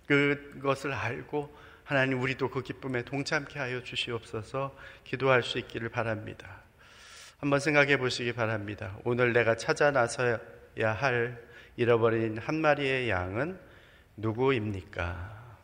그것을 0.07 0.93
알고 0.93 1.55
하나님 1.85 2.21
우리도 2.21 2.51
그 2.51 2.63
기쁨에 2.63 3.03
동참케 3.03 3.59
하여 3.59 3.83
주시옵소서. 3.83 4.77
기도할 5.05 5.45
수 5.45 5.59
있기를 5.59 5.91
바랍니다. 5.91 6.64
한번 7.45 7.61
생각해 7.61 7.99
보시기 7.99 8.33
바랍니다. 8.33 8.97
오늘 9.05 9.35
내가 9.35 9.55
찾아 9.55 9.91
나서야 9.91 10.39
할 10.83 11.39
잃어버린 11.77 12.39
한 12.39 12.55
마리의 12.55 13.11
양은 13.11 13.59
누구입니까? 14.17 15.59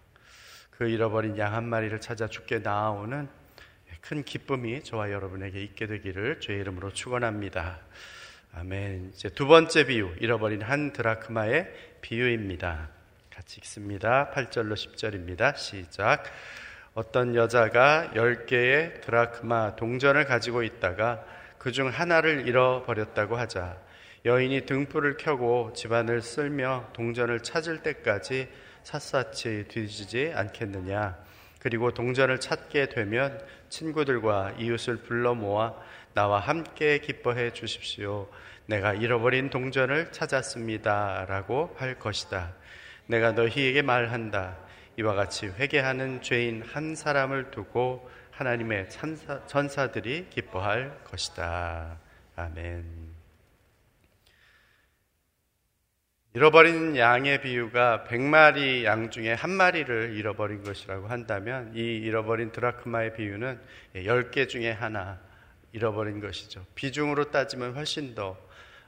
그 0.73 0.91
잃어버린 0.91 1.39
양 1.39 1.55
한 1.55 1.65
마리를 1.65 1.99
찾아 2.03 2.27
죽게 2.27 2.59
나아오는 2.59 3.27
큰 4.03 4.23
기쁨이 4.23 4.85
저와 4.85 5.11
여러분에게 5.11 5.63
있게 5.63 5.87
되기를 5.87 6.41
주의 6.41 6.61
이름으로 6.61 6.93
축원합니다. 6.93 7.79
아멘. 8.57 9.13
이제 9.15 9.31
두 9.31 9.47
번째 9.47 9.87
비유, 9.87 10.15
잃어버린 10.21 10.61
한 10.61 10.93
드라크마의 10.93 11.73
비유입니다. 12.03 12.91
같이 13.35 13.59
읽습니다. 13.61 14.31
8절로 14.35 14.75
10절입니다. 14.75 15.57
시작. 15.57 16.25
어떤 16.93 17.35
여자가 17.35 18.11
10개의 18.13 19.01
드라크마 19.01 19.77
동전을 19.77 20.27
가지고 20.27 20.63
있다가 20.63 21.40
그 21.61 21.73
중 21.73 21.89
하나를 21.89 22.49
잃어버렸다고 22.49 23.37
하자 23.37 23.77
여인이 24.25 24.65
등불을 24.65 25.19
켜고 25.19 25.75
집안을 25.75 26.23
쓸며 26.23 26.89
동전을 26.95 27.41
찾을 27.41 27.83
때까지 27.83 28.49
샅샅이 28.83 29.67
뒤지지 29.69 30.33
않겠느냐. 30.35 31.19
그리고 31.61 31.93
동전을 31.93 32.41
찾게 32.41 32.89
되면 32.89 33.39
친구들과 33.69 34.55
이웃을 34.59 34.97
불러 35.03 35.35
모아 35.35 35.75
나와 36.15 36.41
함께 36.41 36.99
기뻐해 36.99 37.53
주십시오. 37.53 38.31
내가 38.65 38.95
잃어버린 38.95 39.51
동전을 39.51 40.13
찾았습니다. 40.13 41.27
라고 41.29 41.75
할 41.77 41.99
것이다. 41.99 42.55
내가 43.07 43.33
너희에게 43.33 43.83
말한다. 43.83 44.57
이와 44.99 45.15
같이 45.15 45.47
회개하는 45.47 46.23
죄인 46.23 46.63
한 46.63 46.95
사람을 46.95 47.51
두고 47.51 48.09
하나님의 48.41 48.89
천사, 48.89 49.45
전사들이 49.45 50.29
기뻐할 50.31 51.05
것이다. 51.05 51.99
아멘. 52.37 53.11
잃어버린 56.33 56.97
양의 56.97 57.43
비유가 57.43 58.07
100마리 58.09 58.85
양 58.85 59.11
중에 59.11 59.35
한 59.35 59.51
마리를 59.51 60.17
잃어버린 60.17 60.63
것이라고 60.63 61.09
한다면 61.09 61.73
이 61.75 61.81
잃어버린 61.81 62.51
드라크마의 62.51 63.13
비유는 63.13 63.61
10개 63.97 64.49
중에 64.49 64.71
하나 64.71 65.21
잃어버린 65.73 66.21
것이죠. 66.21 66.65
비중으로 66.75 67.31
따지면 67.31 67.75
훨씬 67.75 68.15
더큰 68.15 68.39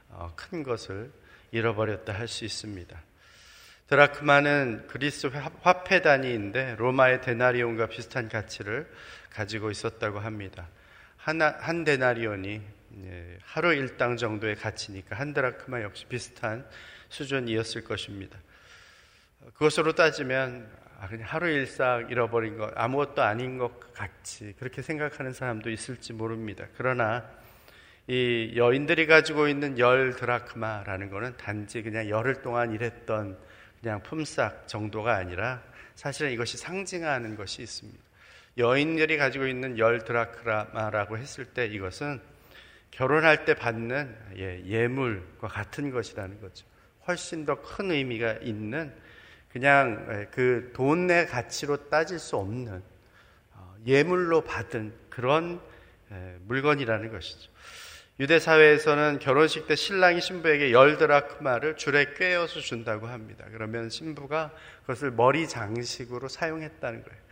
어, 0.09 0.63
것을 0.63 1.11
잃어버렸다 1.51 2.11
할 2.11 2.27
수 2.27 2.43
있습니다. 2.43 2.99
드라크마는 3.87 4.87
그리스 4.87 5.27
화폐 5.61 6.01
단위인데 6.01 6.77
로마의 6.79 7.21
데나리온과 7.21 7.87
비슷한 7.87 8.29
가치를 8.29 8.89
가지고 9.33 9.71
있었다고 9.71 10.19
합니다. 10.19 10.67
하나, 11.17 11.55
한 11.59 11.83
데나리온이 11.83 12.61
하루 13.41 13.73
일당 13.73 14.17
정도의 14.17 14.55
가치니까 14.55 15.15
한 15.15 15.33
드라크마 15.33 15.81
역시 15.81 16.05
비슷한 16.05 16.65
수준이었을 17.09 17.83
것입니다. 17.83 18.37
그것으로 19.53 19.93
따지면 19.93 20.69
아, 20.99 21.07
그냥 21.07 21.27
하루 21.27 21.49
일상 21.49 22.07
잃어버린 22.09 22.57
것 22.57 22.71
아무것도 22.75 23.21
아닌 23.21 23.57
것 23.57 23.93
같이 23.93 24.53
그렇게 24.57 24.81
생각하는 24.81 25.33
사람도 25.33 25.69
있을지 25.69 26.13
모릅니다. 26.13 26.65
그러나 26.77 27.29
이 28.07 28.53
여인들이 28.55 29.07
가지고 29.07 29.47
있는 29.47 29.79
열 29.79 30.15
드라크마라는 30.15 31.09
것은 31.09 31.37
단지 31.37 31.81
그냥 31.83 32.07
열흘 32.09 32.41
동안 32.41 32.71
일했던 32.71 33.37
그냥 33.81 34.01
품삯 34.01 34.67
정도가 34.67 35.15
아니라 35.15 35.61
사실은 35.95 36.31
이것이 36.31 36.57
상징하는 36.57 37.35
것이 37.35 37.61
있습니다. 37.63 37.99
여인들이 38.57 39.17
가지고 39.17 39.47
있는 39.47 39.77
열 39.79 40.03
드라크마라고 40.03 41.17
했을 41.17 41.45
때 41.45 41.65
이것은 41.65 42.21
결혼할 42.91 43.45
때 43.45 43.55
받는 43.55 44.15
예, 44.37 44.63
예물과 44.65 45.47
같은 45.47 45.89
것이라는 45.89 46.39
거죠. 46.41 46.65
훨씬 47.07 47.45
더 47.45 47.55
큰 47.55 47.91
의미가 47.91 48.33
있는 48.41 48.93
그냥 49.51 50.27
그 50.31 50.71
돈의 50.73 51.27
가치로 51.27 51.89
따질 51.89 52.19
수 52.19 52.37
없는 52.37 52.81
어, 53.53 53.75
예물로 53.85 54.41
받은 54.41 54.93
그런 55.09 55.59
물건이라는 56.43 57.11
것이죠. 57.11 57.51
유대 58.19 58.37
사회에서는 58.37 59.17
결혼식 59.19 59.65
때 59.65 59.75
신랑이 59.75 60.21
신부에게 60.21 60.71
열 60.71 60.97
드라크마를 60.97 61.75
줄에 61.75 62.13
꿰어서 62.13 62.59
준다고 62.59 63.07
합니다. 63.07 63.45
그러면 63.51 63.89
신부가 63.89 64.51
그것을 64.81 65.09
머리 65.11 65.47
장식으로 65.49 66.27
사용했다는 66.27 67.03
거예요. 67.03 67.22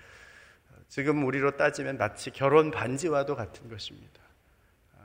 지금 0.91 1.25
우리로 1.25 1.55
따지면 1.55 1.97
마치 1.97 2.31
결혼 2.31 2.69
반지와도 2.69 3.37
같은 3.37 3.69
것입니다. 3.69 4.19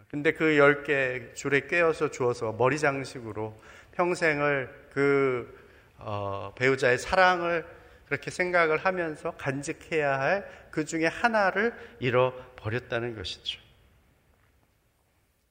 근데 0.08 0.32
그 0.32 0.56
열 0.56 0.82
개 0.82 1.32
줄에 1.34 1.68
꿰어서 1.68 2.10
주어서 2.10 2.52
머리 2.52 2.76
장식으로 2.76 3.56
평생을 3.92 4.88
그 4.92 5.64
어, 5.98 6.52
배우자의 6.56 6.98
사랑을 6.98 7.64
그렇게 8.06 8.32
생각을 8.32 8.78
하면서 8.78 9.30
간직해야 9.36 10.20
할 10.20 10.66
그 10.76 10.84
중에 10.84 11.06
하나를 11.06 11.72
잃어버렸다는 12.00 13.16
것이죠. 13.16 13.58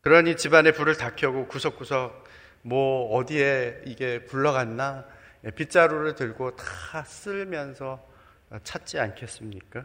그러니 0.01 0.35
집안에 0.37 0.71
불을 0.71 0.97
다 0.97 1.15
켜고 1.15 1.47
구석구석 1.47 2.25
뭐 2.61 3.15
어디에 3.15 3.81
이게 3.85 4.19
굴러갔나 4.19 5.05
예, 5.45 5.49
빗자루를 5.49 6.13
들고 6.13 6.55
다 6.57 7.03
쓸면서 7.05 8.05
찾지 8.63 8.99
않겠습니까? 8.99 9.83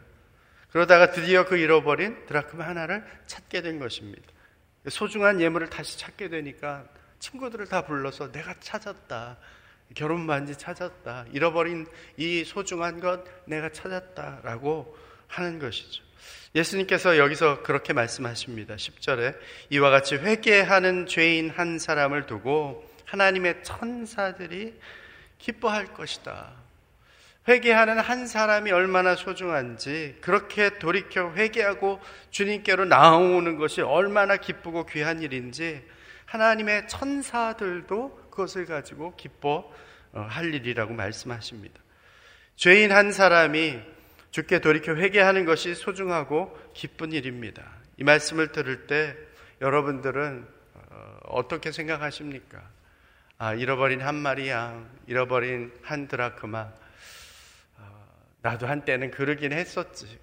그러다가 0.70 1.11
드디어 1.11 1.44
그 1.44 1.56
잃어버린 1.56 2.26
드라크마 2.26 2.66
하나를 2.66 3.04
찾게 3.26 3.62
된 3.62 3.78
것입니다. 3.78 4.22
소중한 4.88 5.40
예물을 5.40 5.68
다시 5.68 5.98
찾게 5.98 6.28
되니까 6.28 6.85
친구들을 7.18 7.66
다 7.66 7.85
불러서 7.85 8.33
내가 8.33 8.54
찾았다. 8.61 9.37
결혼 9.94 10.26
반지 10.26 10.56
찾았다. 10.56 11.26
잃어버린 11.33 11.87
이 12.16 12.44
소중한 12.44 13.00
것 13.00 13.24
내가 13.46 13.70
찾았다라고 13.70 14.96
하는 15.26 15.59
것이죠. 15.59 16.02
예수님께서 16.54 17.18
여기서 17.18 17.62
그렇게 17.62 17.92
말씀하십니다. 17.92 18.76
10절에 18.76 19.37
이와 19.70 19.90
같이 19.90 20.16
회개하는 20.16 21.06
죄인 21.06 21.50
한 21.50 21.78
사람을 21.78 22.26
두고 22.26 22.88
하나님의 23.06 23.62
천사들이 23.64 24.78
기뻐할 25.38 25.92
것이다. 25.94 26.52
회개하는 27.50 27.98
한 27.98 28.28
사람이 28.28 28.70
얼마나 28.70 29.16
소중한지 29.16 30.16
그렇게 30.20 30.78
돌이켜 30.78 31.32
회개하고 31.32 31.98
주님께로 32.30 32.84
나오는 32.84 33.56
것이 33.56 33.80
얼마나 33.80 34.36
기쁘고 34.36 34.86
귀한 34.86 35.20
일인지 35.20 35.84
하나님의 36.26 36.86
천사들도 36.86 38.28
그것을 38.30 38.66
가지고 38.66 39.16
기뻐할 39.16 39.64
어, 40.12 40.28
일이라고 40.44 40.94
말씀하십니다. 40.94 41.80
죄인 42.54 42.92
한 42.92 43.10
사람이 43.10 43.80
주께 44.30 44.60
돌이켜 44.60 44.94
회개하는 44.94 45.44
것이 45.44 45.74
소중하고 45.74 46.56
기쁜 46.72 47.10
일입니다. 47.10 47.64
이 47.96 48.04
말씀을 48.04 48.52
들을 48.52 48.86
때 48.86 49.16
여러분들은 49.60 50.46
어, 50.74 51.18
어떻게 51.24 51.72
생각하십니까? 51.72 52.62
아, 53.38 53.54
잃어버린 53.54 54.02
한 54.02 54.14
마리 54.14 54.48
양, 54.50 54.88
잃어버린 55.08 55.72
한 55.82 56.06
드라크마. 56.06 56.70
어, 58.42 58.48
나도 58.48 58.66
한때는 58.66 59.11
그러긴 59.11 59.53
했었지. 59.53 60.18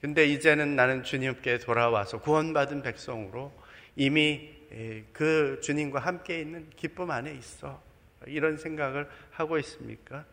근데 0.00 0.26
이제는 0.26 0.76
나는 0.76 1.02
주님께 1.02 1.58
돌아와서 1.58 2.20
구원받은 2.20 2.82
백성으로 2.82 3.52
이미 3.96 4.58
예, 4.72 5.04
그 5.12 5.60
주님과 5.62 5.98
함께 5.98 6.40
있는 6.40 6.70
기쁨 6.76 7.10
안에 7.10 7.32
있어. 7.34 7.82
이런 8.26 8.56
생각을 8.56 9.08
하고 9.30 9.58
있습니까? 9.58 10.24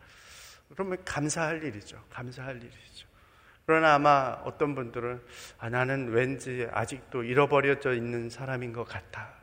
그러면 0.70 0.98
감사할 1.04 1.64
일이죠. 1.64 2.02
감사할 2.10 2.56
일이죠. 2.56 3.08
그러나 3.66 3.94
아마 3.94 4.40
어떤 4.44 4.74
분들은 4.74 5.20
아, 5.58 5.68
나는 5.68 6.08
왠지 6.08 6.66
아직도 6.70 7.24
잃어버려져 7.24 7.94
있는 7.94 8.30
사람인 8.30 8.72
것 8.72 8.84
같아. 8.84 9.34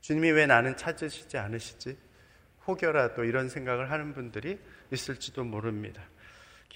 주님이 0.00 0.30
왜 0.30 0.46
나는 0.46 0.76
찾으시지 0.76 1.36
않으시지? 1.36 1.98
혹여라도 2.66 3.24
이런 3.24 3.48
생각을 3.48 3.90
하는 3.90 4.14
분들이 4.14 4.58
있을지도 4.90 5.44
모릅니다. 5.44 6.02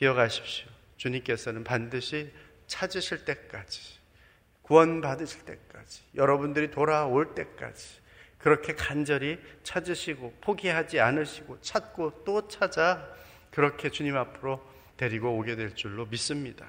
기억하십시오. 0.01 0.67
주님께서는 0.97 1.63
반드시 1.63 2.33
찾으실 2.67 3.27
때까지, 3.27 3.99
구원 4.63 5.03
받으실 5.03 5.45
때까지, 5.45 6.03
여러분들이 6.15 6.71
돌아올 6.71 7.35
때까지, 7.35 8.01
그렇게 8.39 8.75
간절히 8.75 9.39
찾으시고, 9.63 10.39
포기하지 10.41 11.01
않으시고, 11.01 11.61
찾고 11.61 12.25
또 12.25 12.49
찾아, 12.49 13.07
그렇게 13.51 13.91
주님 13.91 14.17
앞으로 14.17 14.67
데리고 14.97 15.37
오게 15.37 15.57
될 15.57 15.75
줄로 15.75 16.07
믿습니다. 16.07 16.67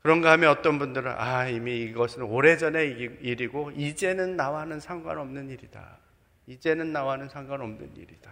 그런가 0.00 0.30
하면 0.32 0.50
어떤 0.50 0.78
분들은, 0.78 1.10
아, 1.16 1.48
이미 1.48 1.80
이것은 1.82 2.22
오래전의 2.22 3.18
일이고, 3.22 3.72
이제는 3.72 4.36
나와는 4.36 4.78
상관없는 4.78 5.50
일이다. 5.50 5.98
이제는 6.46 6.92
나와는 6.92 7.28
상관없는 7.28 7.96
일이다. 7.96 8.30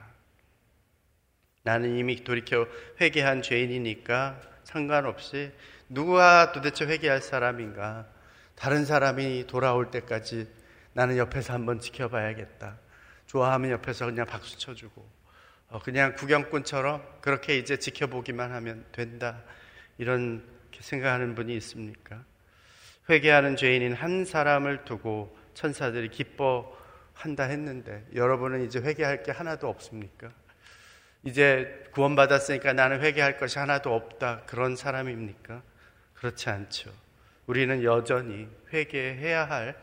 나는 1.62 1.96
이미 1.96 2.25
돌이켜 2.25 2.66
회개한 3.01 3.42
죄인이니까 3.42 4.40
상관없이 4.64 5.53
누가 5.88 6.53
도대체 6.53 6.85
회개할 6.87 7.20
사람인가? 7.20 8.07
다른 8.55 8.85
사람이 8.85 9.46
돌아올 9.46 9.90
때까지 9.90 10.48
나는 10.92 11.16
옆에서 11.16 11.53
한번 11.53 11.81
지켜봐야겠다. 11.81 12.79
좋아하면 13.27 13.70
옆에서 13.70 14.07
그냥 14.07 14.27
박수 14.27 14.59
쳐주고, 14.59 15.09
어, 15.68 15.79
그냥 15.81 16.14
구경꾼처럼 16.14 17.03
그렇게 17.20 17.57
이제 17.57 17.79
지켜보기만 17.79 18.53
하면 18.53 18.85
된다. 18.92 19.42
이런 19.98 20.44
생각하는 20.79 21.35
분이 21.35 21.55
있습니까? 21.57 22.25
회개하는 23.09 23.57
죄인인 23.57 23.94
한 23.94 24.25
사람을 24.25 24.85
두고 24.85 25.37
천사들이 25.55 26.09
기뻐한다 26.09 27.44
했는데 27.44 28.07
여러분은 28.14 28.64
이제 28.64 28.81
회개할 28.81 29.22
게 29.22 29.33
하나도 29.33 29.68
없습니까? 29.68 30.33
이제 31.24 31.85
구원받았으니까 31.92 32.72
나는 32.72 33.00
회개할 33.00 33.37
것이 33.37 33.58
하나도 33.58 33.94
없다. 33.94 34.42
그런 34.46 34.76
사람입니까? 34.76 35.62
그렇지 36.14 36.50
않죠. 36.50 36.90
우리는 37.46 37.82
여전히 37.85 38.48
회개해야 38.72 39.44
할 39.44 39.76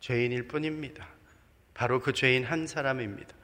죄인일 0.00 0.48
뿐입니다. 0.48 1.06
바로 1.74 2.00
그 2.00 2.12
죄인 2.12 2.44
한 2.44 2.66
사람입니다. 2.66 3.34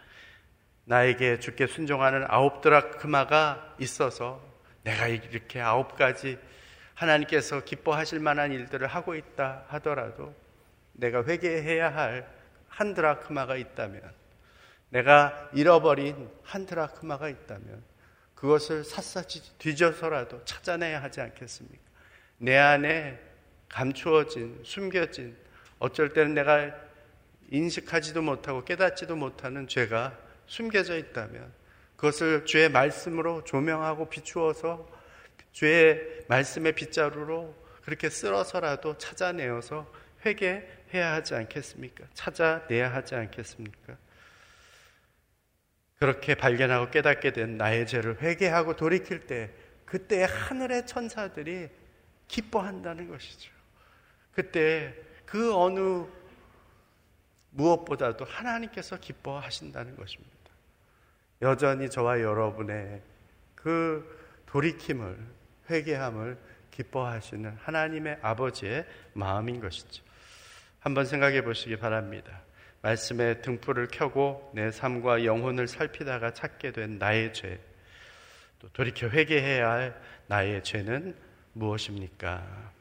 나에게 0.84 1.38
주께 1.38 1.66
순종하는 1.66 2.24
아홉 2.28 2.60
드라크마가 2.60 3.76
있어서 3.80 4.42
내가 4.82 5.08
이렇게 5.08 5.60
아홉 5.60 5.96
가지 5.96 6.38
하나님께서 6.94 7.64
기뻐하실 7.64 8.20
만한 8.20 8.52
일들을 8.52 8.86
하고 8.86 9.14
있다 9.14 9.64
하더라도 9.68 10.34
내가 10.92 11.24
회개해야 11.24 11.94
할 11.94 12.40
한 12.70 12.94
드라크마가 12.94 13.56
있다면 13.56 14.00
내가 14.90 15.50
잃어버린 15.54 16.30
한 16.42 16.66
드라크마가 16.66 17.28
있다면 17.28 17.82
그것을 18.34 18.84
샅샅이 18.84 19.58
뒤져서라도 19.58 20.44
찾아내야 20.44 21.02
하지 21.02 21.20
않겠습니까? 21.20 21.82
내 22.38 22.56
안에 22.56 23.20
감추어진, 23.68 24.60
숨겨진, 24.64 25.36
어쩔 25.78 26.12
때는 26.12 26.34
내가 26.34 26.74
인식하지도 27.50 28.22
못하고 28.22 28.64
깨닫지도 28.64 29.16
못하는 29.16 29.68
죄가 29.68 30.16
숨겨져 30.46 30.96
있다면 30.96 31.52
그것을 31.96 32.46
주의 32.46 32.68
말씀으로 32.68 33.44
조명하고 33.44 34.08
비추어서 34.08 34.88
주의 35.52 36.00
말씀의 36.28 36.74
빗자루로 36.74 37.54
그렇게 37.82 38.08
쓸어서라도 38.08 38.96
찾아내어서 38.98 39.90
회개해야 40.24 41.12
하지 41.12 41.34
않겠습니까? 41.34 42.04
찾아내야 42.14 42.92
하지 42.92 43.14
않겠습니까? 43.14 43.96
그렇게 46.00 46.34
발견하고 46.34 46.90
깨닫게 46.90 47.34
된 47.34 47.58
나의 47.58 47.86
죄를 47.86 48.22
회개하고 48.22 48.74
돌이킬 48.74 49.26
때 49.26 49.50
그때 49.84 50.24
하늘의 50.24 50.86
천사들이 50.86 51.68
기뻐한다는 52.26 53.06
것이죠. 53.08 53.52
그때 54.32 54.94
그 55.26 55.54
어느 55.54 56.06
무엇보다도 57.50 58.24
하나님께서 58.24 58.98
기뻐하신다는 58.98 59.94
것입니다. 59.96 60.30
여전히 61.42 61.90
저와 61.90 62.22
여러분의 62.22 63.02
그 63.54 64.42
돌이킴을, 64.46 65.18
회개함을 65.68 66.38
기뻐하시는 66.70 67.58
하나님의 67.60 68.20
아버지의 68.22 68.86
마음인 69.12 69.60
것이죠. 69.60 70.02
한번 70.78 71.04
생각해 71.04 71.44
보시기 71.44 71.76
바랍니다. 71.76 72.40
말씀의 72.82 73.42
등불을 73.42 73.88
켜고 73.88 74.50
내 74.54 74.70
삶과 74.70 75.24
영혼을 75.24 75.68
살피다가 75.68 76.32
찾게 76.32 76.72
된 76.72 76.98
나의 76.98 77.32
죄, 77.34 77.60
또 78.58 78.68
돌이켜 78.70 79.08
회개해야 79.08 79.70
할 79.70 80.00
나의 80.26 80.62
죄는 80.62 81.14
무엇입니까? 81.52 82.72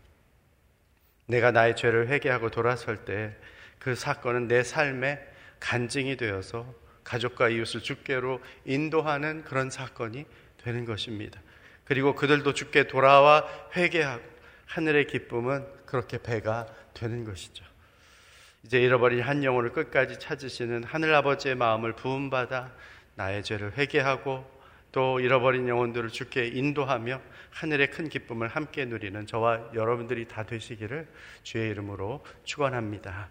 내가 1.27 1.51
나의 1.51 1.75
죄를 1.75 2.07
회개하고 2.07 2.49
돌아설 2.49 3.05
때 3.05 3.35
그 3.79 3.95
사건은 3.95 4.47
내 4.47 4.61
삶의 4.61 5.25
간증이 5.59 6.17
되어서 6.17 6.71
가족과 7.03 7.49
이웃을 7.49 7.81
주께로 7.81 8.41
인도하는 8.65 9.43
그런 9.43 9.69
사건이 9.69 10.25
되는 10.57 10.85
것입니다. 10.85 11.41
그리고 11.85 12.13
그들도 12.13 12.53
주께 12.53 12.85
돌아와 12.85 13.47
회개하고 13.75 14.23
하늘의 14.67 15.07
기쁨은 15.07 15.65
그렇게 15.85 16.21
배가 16.21 16.67
되는 16.93 17.23
것이죠. 17.23 17.65
이제 18.63 18.79
잃어버린 18.79 19.21
한 19.21 19.43
영혼을 19.43 19.71
끝까지 19.71 20.19
찾으시는 20.19 20.83
하늘 20.83 21.13
아버지의 21.15 21.55
마음을 21.55 21.93
부음 21.93 22.29
받아 22.29 22.71
나의 23.15 23.43
죄를 23.43 23.77
회개하고 23.77 24.59
또 24.91 25.19
잃어버린 25.19 25.67
영혼들을 25.67 26.09
주께 26.09 26.47
인도하며 26.47 27.21
하늘의 27.51 27.91
큰 27.91 28.09
기쁨을 28.09 28.47
함께 28.47 28.85
누리는 28.85 29.25
저와 29.27 29.71
여러분들이 29.73 30.27
다 30.27 30.43
되시기를 30.43 31.07
주의 31.43 31.69
이름으로 31.69 32.23
축원합니다. 32.43 33.29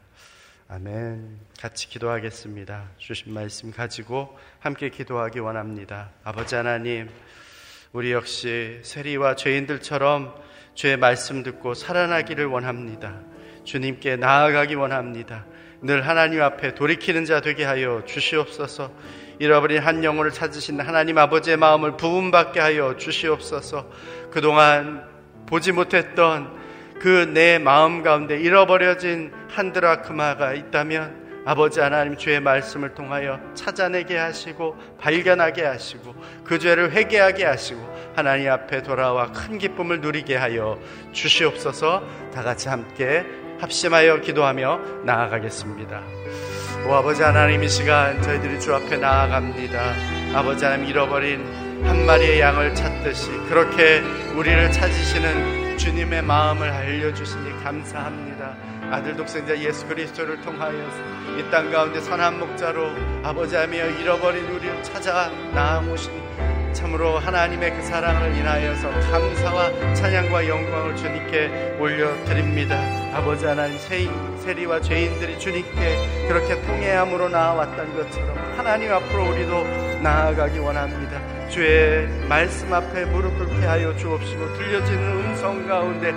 아멘. 0.69 1.41
같이 1.59 1.89
기도하겠습니다. 1.89 2.91
주신 2.99 3.33
말씀 3.33 3.73
가지고 3.73 4.39
함께 4.61 4.91
기도하기 4.91 5.39
원합니다. 5.41 6.11
아버지 6.23 6.55
하나님, 6.55 7.09
우리 7.93 8.13
역시 8.13 8.81
세리와 8.83 9.35
죄인들처럼 9.35 10.35
주의 10.75 10.97
말씀 10.97 11.43
듣고 11.43 11.75
살아나기를 11.75 12.47
원합니다. 12.47 13.21
주님께 13.69 14.17
나아가기 14.17 14.77
원합니다. 14.77 15.45
늘 15.83 16.09
하나님 16.09 16.41
앞에 16.41 16.75
돌이키는 16.75 17.27
자 17.27 17.43
되게 17.43 17.65
하여 17.65 18.03
주시옵소서. 18.07 18.91
잃어버린 19.39 19.81
한 19.81 20.03
영혼을 20.03 20.33
찾으신 20.33 20.81
하나님 20.81 21.19
아버지의 21.19 21.59
마음을 21.59 21.99
부음받게 21.99 22.61
하여 22.61 22.97
주시옵소서. 22.97 23.91
그동안 24.31 25.05
보지 25.47 25.73
못했던 25.73 26.57
그 26.99 27.27
내 27.33 27.59
마음 27.59 28.03
가운데 28.03 28.41
잃어버려진 28.41 29.33
한 29.49 29.73
드라크마가 29.73 30.55
있다면 30.55 31.43
아버지 31.45 31.81
하나님 31.81 32.17
주의 32.17 32.41
말씀을 32.41 32.95
통하여 32.95 33.39
찾아내게 33.55 34.17
하시고 34.17 34.77
발견하게 34.99 35.65
하시고 35.65 36.15
그 36.45 36.59
죄를 36.59 36.93
회개하게 36.93 37.45
하시고 37.45 38.13
하나님 38.17 38.51
앞에 38.51 38.83
돌아와 38.83 39.31
큰 39.31 39.59
기쁨을 39.59 40.01
누리게 40.01 40.37
하여 40.37 40.79
주시옵소서 41.13 42.03
다 42.35 42.43
같이 42.43 42.69
함께 42.69 43.25
합심하여 43.61 44.21
기도하며 44.21 44.81
나아가겠습니다. 45.05 46.03
오 46.87 46.95
아버지 46.95 47.23
하나님 47.23 47.63
이 47.65 47.69
시간 47.69 48.21
저희들이 48.23 48.61
주 48.61 48.75
앞에 48.75 48.97
나아갑니다. 48.97 49.95
아버지 50.35 50.65
하나님 50.65 50.87
잃어버린 50.87 51.45
한 51.85 52.07
마리의 52.07 52.41
양을 52.41 52.75
찾듯이 52.75 53.31
그렇게 53.49 54.01
우리를 54.37 54.71
찾으시는 54.73 55.77
주님의 55.79 56.23
마음을 56.23 56.69
알려주시니 56.69 57.63
감사합니다. 57.63 58.57
아들 58.91 59.17
독생자 59.17 59.57
예수 59.59 59.87
그리스도를 59.87 60.41
통하여 60.41 60.73
이 61.39 61.51
땅 61.51 61.71
가운데 61.71 62.01
선한 62.01 62.39
목자로 62.41 62.91
아버지 63.23 63.55
하며 63.55 63.87
잃어버린 63.87 64.45
우리를 64.47 64.83
찾아 64.83 65.31
나아오신 65.55 66.11
참으로 66.73 67.19
하나님의 67.19 67.75
그 67.75 67.83
사랑을 67.83 68.35
인하여서 68.37 68.91
감사와 69.11 69.95
찬양과 69.95 70.49
영광을 70.49 70.97
주님께 70.97 71.77
올려드립니다. 71.79 73.08
아버지 73.19 73.47
하나님 73.47 73.77
세리와 74.39 74.81
죄인들이 74.81 75.41
주님께 75.41 76.29
그렇게 76.29 76.63
통해함으로 76.63 77.29
나아왔던 77.29 77.97
것처럼 77.97 78.39
하나님 78.57 78.93
앞으로 78.93 79.31
우리도 79.31 79.65
나아가기 80.05 80.61
원합니다. 80.61 81.21
주의 81.49 82.07
말씀 82.29 82.73
앞에 82.73 83.07
무릎 83.07 83.37
꿇게 83.37 83.67
하여 83.67 83.97
주옵시고 83.97 84.55
들려지는 84.55 85.03
음성 85.17 85.67
가운데 85.67 86.13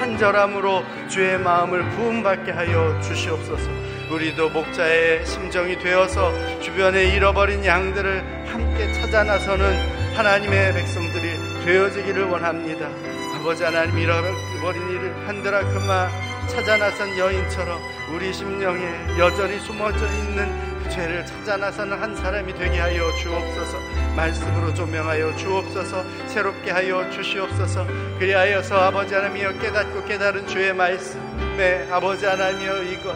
간절함으로 0.00 0.84
주의 1.10 1.38
마음을 1.38 1.86
부음받게 1.90 2.52
하여 2.52 2.98
주시옵소서. 3.02 3.68
우리도 4.10 4.48
목자의 4.48 5.26
심정이 5.26 5.78
되어서 5.78 6.32
주변에 6.60 7.14
잃어버린 7.14 7.62
양들을 7.62 8.46
함께 8.46 8.90
찾아 8.94 9.22
나서는 9.22 10.16
하나님의 10.16 10.72
백성들이 10.72 11.64
되어지기를 11.66 12.24
원합니다. 12.24 12.88
아버지 13.36 13.64
하나님 13.64 13.98
잃어버린 13.98 14.90
이를 14.90 15.28
한드라 15.28 15.60
그마 15.68 16.08
찾아 16.48 16.76
나선 16.76 17.16
여인처럼 17.16 17.80
우리 18.12 18.32
심령에 18.32 19.18
여전히 19.18 19.58
숨어져 19.60 20.06
있는 20.06 20.78
그 20.82 20.90
죄를 20.90 21.24
찾아 21.24 21.56
나서는 21.56 22.00
한 22.00 22.16
사람이 22.16 22.54
되게 22.54 22.78
하여 22.78 23.14
주옵소서. 23.16 23.78
말씀으로 24.16 24.74
조명하여 24.74 25.36
주옵소서. 25.36 26.04
새롭게 26.26 26.70
하여 26.70 27.08
주시옵소서. 27.10 27.86
그리하여서 28.18 28.76
아버지 28.76 29.14
하나님이여 29.14 29.58
깨닫고 29.58 30.04
깨달은 30.06 30.46
주의 30.48 30.72
말씀에 30.72 31.88
아버지 31.90 32.26
하나님이여 32.26 32.82
이거 32.84 33.14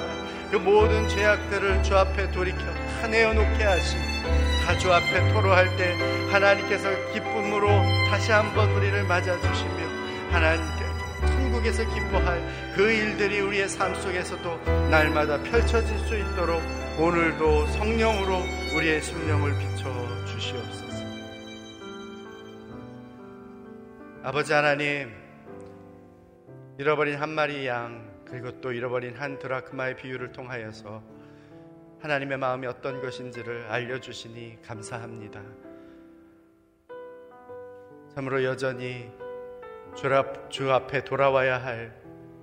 그 0.51 0.57
모든 0.57 1.09
죄악들을 1.09 1.83
주 1.83 1.97
앞에 1.97 2.31
돌이켜 2.31 2.63
다 3.01 3.09
내어놓게 3.09 3.65
하시고 3.65 4.03
다주 4.67 4.93
앞에 4.93 5.33
토로할 5.33 5.77
때 5.77 5.97
하나님께서 6.31 6.91
기쁨으로 7.13 7.69
다시 8.11 8.31
한번 8.31 8.71
우리를 8.73 9.03
맞아주시며 9.05 9.83
하나님께 10.31 10.82
천국에서 11.63 11.85
기뻐할 11.95 12.43
그 12.75 12.91
일들이 12.91 13.41
우리의 13.41 13.69
삶 13.69 13.95
속에서도 13.95 14.57
날마다 14.91 15.41
펼쳐질 15.43 15.99
수 16.01 16.17
있도록 16.19 16.61
오늘도 16.99 17.67
성령으로 17.67 18.39
우리의 18.77 19.01
심령을 19.01 19.53
비춰 19.59 20.27
주시옵소서. 20.27 21.05
아버지 24.25 24.53
하나님, 24.53 25.11
잃어버린 26.79 27.17
한 27.17 27.31
마리 27.31 27.67
양, 27.67 28.11
그리고 28.25 28.61
또 28.61 28.73
잃어버린 28.73 29.17
한 29.17 29.39
드라크마의 29.39 29.97
비유를 29.97 30.33
통하여서 30.33 31.03
하나님의 32.01 32.39
마음이 32.39 32.67
어떤 32.67 33.01
것인지를 33.01 33.67
알려주시니 33.69 34.63
감사합니다. 34.63 35.41
참으로 38.15 38.45
여전히 38.45 39.11
주 39.95 40.73
앞에 40.73 41.05
돌아와야 41.05 41.63
할 41.63 41.95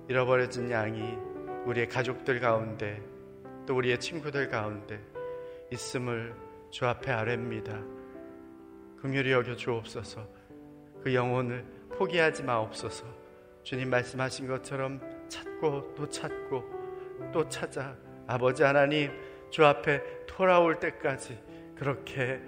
잃어버려진 0.08 0.70
양이 0.70 1.16
우리의 1.66 1.88
가족들 1.88 2.40
가운데 2.40 3.02
또 3.66 3.76
우리의 3.76 3.98
친구들 3.98 4.48
가운데 4.48 5.00
있음을 5.70 6.34
주 6.70 6.86
앞에 6.86 7.10
아뢰입니다. 7.12 7.80
긍휼히 9.00 9.32
여겨 9.32 9.56
주옵소서. 9.56 10.26
그 11.02 11.14
영혼을 11.14 11.64
포기하지 11.96 12.42
마옵소서. 12.44 13.06
주님 13.62 13.90
말씀하신 13.90 14.46
것처럼 14.46 15.00
찾고 15.28 15.94
또 15.94 16.08
찾고 16.08 16.64
또 17.32 17.48
찾아 17.48 17.96
아버지 18.26 18.62
하나님 18.62 19.10
주 19.50 19.64
앞에 19.64 20.26
돌아올 20.26 20.78
때까지 20.78 21.38
그렇게 21.76 22.40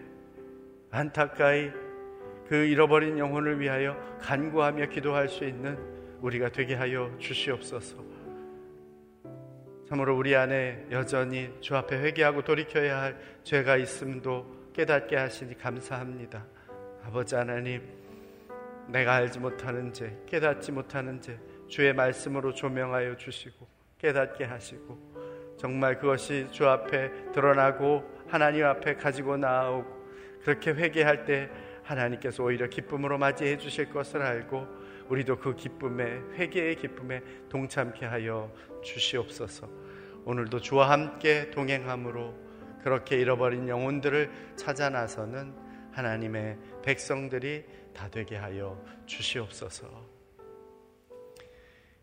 안타까이 0.91 1.71
그 2.53 2.67
잃어버린 2.67 3.17
영혼을 3.17 3.59
위하여 3.61 3.97
간구하며 4.21 4.91
기도할 4.91 5.27
수 5.27 5.47
있는 5.47 5.79
우리가 6.21 6.51
되게 6.51 6.75
하여 6.75 7.11
주시옵소서. 7.19 7.97
참으로 9.89 10.15
우리 10.15 10.37
안에 10.37 10.85
여전히 10.91 11.51
주 11.63 11.75
앞에 11.75 11.99
회개하고 12.03 12.45
돌이켜야 12.45 13.01
할 13.01 13.19
죄가 13.43 13.79
있음도 13.79 14.69
깨닫게 14.75 15.17
하시니 15.17 15.57
감사합니다. 15.57 16.45
아버지 17.07 17.37
하나님, 17.37 17.89
내가 18.87 19.15
알지 19.15 19.39
못하는 19.39 19.91
죄, 19.91 20.15
깨닫지 20.27 20.73
못하는 20.73 21.23
죄, 21.23 21.39
주의 21.69 21.95
말씀으로 21.95 22.53
조명하여 22.53 23.17
주시고 23.17 23.67
깨닫게 23.97 24.45
하시고 24.45 25.57
정말 25.57 25.99
그것이 25.99 26.49
주 26.51 26.69
앞에 26.69 27.33
드러나고 27.33 28.05
하나님 28.29 28.67
앞에 28.67 28.97
가지고 28.97 29.39
나오고 29.39 30.03
그렇게 30.45 30.73
회개할 30.73 31.25
때 31.25 31.49
하나님께서 31.83 32.43
오히려 32.43 32.69
기쁨으로 32.69 33.19
맞이해 33.19 33.59
주실 33.59 33.91
것을 33.91 34.23
알고 34.23 34.67
우리도 35.09 35.39
그 35.39 35.55
기쁨에 35.55 36.05
회개의 36.37 36.77
기쁨에 36.77 37.23
동참케 37.49 38.07
하여 38.07 38.53
주시옵소서. 38.83 39.69
오늘도 40.25 40.61
주와 40.61 40.91
함께 40.91 41.51
동행함으로 41.51 42.35
그렇게 42.83 43.19
잃어버린 43.19 43.69
영혼들을 43.69 44.55
찾아 44.57 44.91
나서는 44.91 45.55
하나님의 45.93 46.59
백성들이 46.83 47.65
다 47.95 48.09
되게 48.09 48.37
하여 48.37 48.83
주시옵소서. 49.07 50.13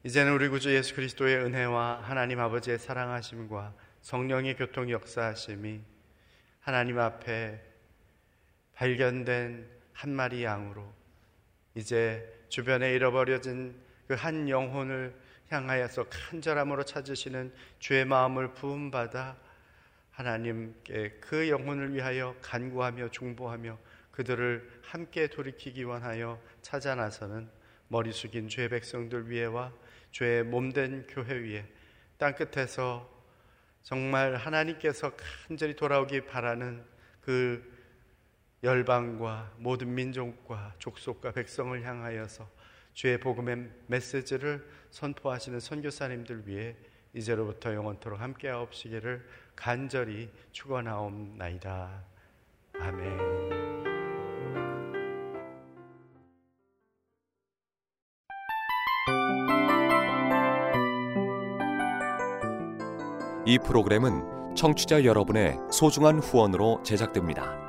이제는 0.03 0.31
우리 0.31 0.47
구주 0.47 0.73
예수 0.73 0.95
그리스도의 0.95 1.37
은혜와 1.37 2.01
하나님 2.03 2.39
아버지의 2.39 2.77
사랑하심과 2.79 3.73
성령의 4.01 4.55
교통 4.55 4.89
역사하심이 4.89 5.81
하나님 6.61 6.99
앞에 6.99 7.68
발견된 8.79 9.67
한 9.91 10.09
마리 10.09 10.45
양으로 10.45 10.89
이제 11.75 12.45
주변에 12.47 12.93
잃어버려진 12.93 13.75
그 14.07 14.15
한 14.15 14.47
영혼을 14.49 15.13
향하여서 15.49 16.05
간절함으로 16.09 16.83
찾으시는 16.83 17.53
주의 17.77 18.05
마음을 18.05 18.53
부음받아 18.55 19.37
하나님께 20.11 21.17
그 21.19 21.49
영혼을 21.49 21.93
위하여 21.93 22.35
간구하며 22.41 23.09
중보하며 23.09 23.77
그들을 24.11 24.81
함께 24.81 25.27
돌이키기 25.27 25.83
원하여 25.83 26.41
찾아 26.61 26.95
나서는 26.95 27.49
머리 27.89 28.11
숙인 28.11 28.47
주의 28.47 28.69
백성들 28.69 29.29
위에와 29.29 29.73
주의 30.09 30.41
몸된 30.43 31.05
교회 31.07 31.35
위에 31.35 31.65
땅 32.17 32.33
끝에서 32.33 33.07
정말 33.83 34.37
하나님께서 34.37 35.11
간절히 35.47 35.75
돌아오기 35.75 36.21
바라는 36.21 36.83
그 37.21 37.78
열방과 38.63 39.53
모든 39.57 39.93
민족과 39.93 40.73
족속과 40.79 41.31
백성을 41.31 41.81
향하여서 41.81 42.49
주의 42.93 43.17
복음의 43.19 43.69
메시지를 43.87 44.67
선포하시는 44.89 45.59
선교사님들 45.59 46.47
위해 46.47 46.75
이제로부터 47.13 47.73
영원토록 47.73 48.19
함께하옵시기를 48.19 49.25
간절히 49.55 50.29
축원하옵나이다. 50.51 52.03
아멘. 52.79 53.59
이 63.45 63.57
프로그램은 63.57 64.55
청취자 64.55 65.05
여러분의 65.05 65.57
소중한 65.71 66.19
후원으로 66.19 66.83
제작됩니다. 66.83 67.68